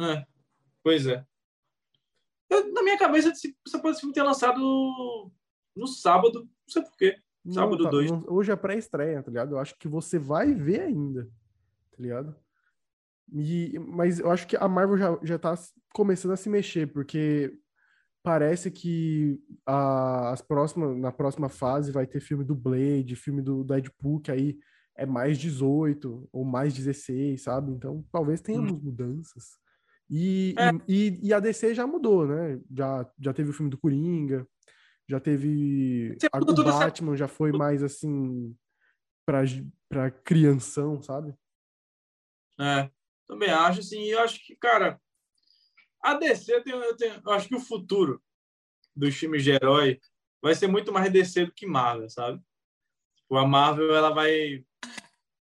[0.00, 0.26] É,
[0.82, 1.24] pois é.
[2.50, 5.32] Eu, na minha cabeça, você pode ter lançado
[5.76, 7.16] no sábado, não sei porquê.
[7.52, 8.10] Sábado 2.
[8.10, 9.52] Tá, hoje é pré-estreia, tá ligado?
[9.54, 11.24] Eu acho que você vai ver ainda,
[11.92, 12.34] tá ligado?
[13.32, 15.54] E, mas eu acho que a Marvel já, já tá
[15.92, 17.56] começando a se mexer, porque
[18.22, 23.62] parece que a, as próximas, na próxima fase vai ter filme do Blade, filme do
[23.62, 24.58] Deadpool, que aí
[24.96, 27.72] é mais 18 ou mais 16, sabe?
[27.72, 28.80] Então talvez tenhamos hum.
[28.82, 29.58] mudanças.
[30.08, 30.70] E, é.
[30.88, 32.60] e, e, a DC já mudou, né?
[32.70, 34.46] Já, já teve o filme do Coringa,
[35.08, 36.16] já teve.
[36.32, 37.18] A, o Batman essa...
[37.18, 38.56] já foi mais assim
[39.26, 39.42] pra,
[39.88, 41.34] pra crianção, sabe?
[42.58, 42.90] É,
[43.28, 45.00] também acho assim, eu acho que, cara,
[46.02, 46.82] a DC, eu, tenho,
[47.24, 48.22] eu acho que o futuro
[48.94, 50.00] dos filmes de herói
[50.42, 52.40] vai ser muito mais DC do que Marvel, sabe?
[53.16, 54.64] Tipo, a Marvel, ela vai...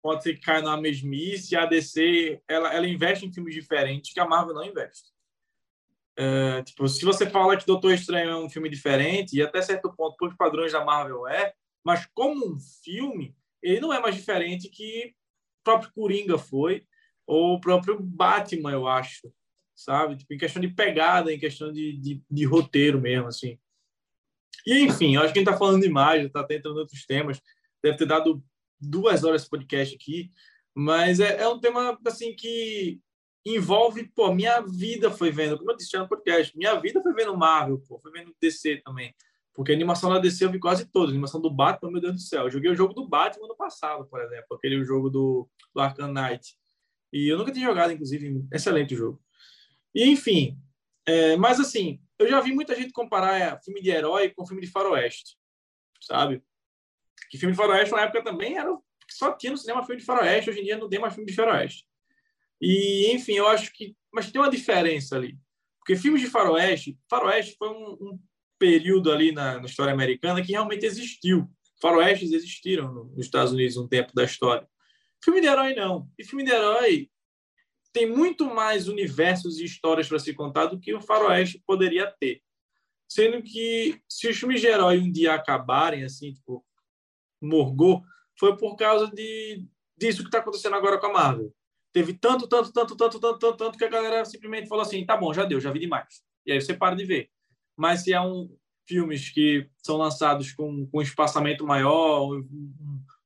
[0.01, 4.19] Pode ser que caia na mesmice, a DC, ela, ela investe em filmes diferentes que
[4.19, 5.11] a Marvel não investe.
[6.21, 9.93] É, tipo, se você fala que Doutor Estranho é um filme diferente, e até certo
[9.95, 11.53] ponto, por padrões da Marvel é,
[11.83, 15.13] mas como um filme, ele não é mais diferente que
[15.61, 16.85] o próprio Coringa foi,
[17.25, 19.31] ou o próprio Batman, eu acho
[19.79, 20.17] sabe?
[20.17, 23.57] Tipo, em questão de pegada, em questão de, de, de roteiro mesmo, assim.
[24.67, 27.41] E, enfim, acho que a gente está falando demais, está entrando em outros temas.
[27.81, 28.43] Deve ter dado
[28.79, 30.31] duas horas de podcast aqui,
[30.75, 32.99] mas é, é um tema assim que
[33.45, 37.37] envolve, pô, minha vida foi vendo, como eu disse no podcast, minha vida foi vendo
[37.37, 39.15] Marvel, pô, foi vendo DC também.
[39.59, 41.07] Porque a animação da DC eu vi quase toda.
[41.07, 42.43] A animação do Batman, meu Deus do céu.
[42.43, 44.55] Eu joguei o jogo do Batman no passado, por exemplo.
[44.55, 46.55] Aquele jogo do, do Arkham Knight.
[47.11, 48.41] E eu nunca tinha jogado, inclusive.
[48.53, 49.21] Excelente jogo.
[49.93, 50.57] E, enfim.
[51.05, 54.61] É, mas, assim, eu já vi muita gente comparar é, filme de herói com filme
[54.61, 55.35] de faroeste.
[55.99, 56.41] Sabe?
[57.29, 58.73] Que filme de faroeste, na época, também era...
[59.09, 60.51] Só tinha no cinema filme de faroeste.
[60.51, 61.85] Hoje em dia não tem mais filme de faroeste.
[62.61, 63.95] E, enfim, eu acho que...
[64.13, 65.37] Mas tem uma diferença ali.
[65.79, 66.97] Porque filmes de faroeste...
[67.09, 68.19] Faroeste foi um, um
[68.57, 71.49] período ali na, na, história americana que realmente existiu.
[71.81, 74.67] Faroestes existiram nos Estados Unidos um tempo da história.
[75.23, 76.09] Filme de herói não.
[76.17, 77.09] E filme de herói
[77.93, 82.41] tem muito mais universos e histórias para se contar do que o faroeste poderia ter.
[83.07, 86.63] Sendo que se os filmes de herói um dia acabarem, assim, tipo,
[87.41, 88.03] morgou,
[88.37, 89.65] foi por causa de,
[89.97, 91.53] disso que está acontecendo agora com a Marvel.
[91.91, 95.17] Teve tanto, tanto, tanto, tanto, tanto, tanto, tanto que a galera simplesmente falou assim: tá
[95.17, 96.21] bom, já deu, já vi demais.
[96.45, 97.29] E aí você para de ver
[97.79, 98.53] mas se é um
[98.85, 102.45] filmes que são lançados com, com um espaçamento maior, um,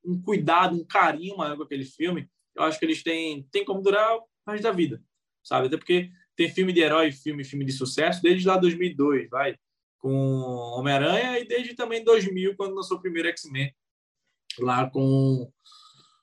[0.06, 3.82] um, cuidado, um carinho maior com aquele filme, eu acho que eles têm, têm como
[3.82, 5.02] durar mais da vida,
[5.44, 5.66] sabe?
[5.66, 9.58] Até porque tem filme de herói, filme, filme de sucesso, desde lá 2002, vai,
[9.98, 10.14] com
[10.78, 13.74] Homem-Aranha, e desde também 2000, quando lançou o primeiro X-Men,
[14.60, 15.52] lá com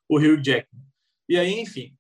[0.09, 0.85] o Hugh Jackman.
[1.29, 1.97] E aí, enfim,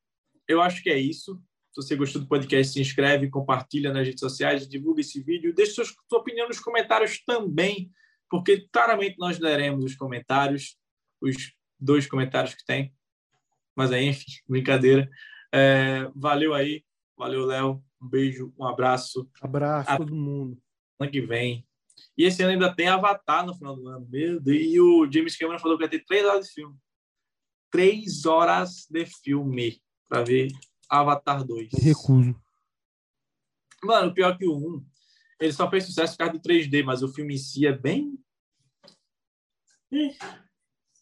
[0.51, 1.41] eu acho que é isso.
[1.73, 5.73] Se você gostou do podcast, se inscreve, compartilha nas redes sociais, divulga esse vídeo, deixe
[5.73, 7.93] sua, sua opinião nos comentários também,
[8.29, 10.77] porque claramente nós leremos os comentários,
[11.21, 11.37] os
[11.79, 12.93] dois comentários que tem.
[13.77, 15.09] Mas aí, enfim, brincadeira.
[15.53, 16.85] É, valeu aí,
[17.17, 17.83] valeu, Léo.
[18.03, 19.31] Um beijo, um abraço.
[19.41, 20.61] Abraço a todo mundo.
[20.99, 21.65] Ano que vem.
[22.19, 24.09] E esse ano ainda tem Avatar no final do ano.
[24.11, 24.61] Meu Deus.
[24.61, 26.77] E o James Cameron falou que vai ter três horas de filme.
[27.71, 29.81] Três horas de filme
[30.11, 30.51] para ver
[30.89, 31.71] Avatar 2.
[31.73, 32.35] Recuso.
[33.83, 34.87] Mano, pior que o 1,
[35.39, 38.19] ele só fez sucesso por causa do 3D, mas o filme em si é bem.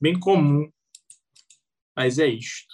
[0.00, 0.70] bem comum.
[1.96, 2.72] Mas é isto.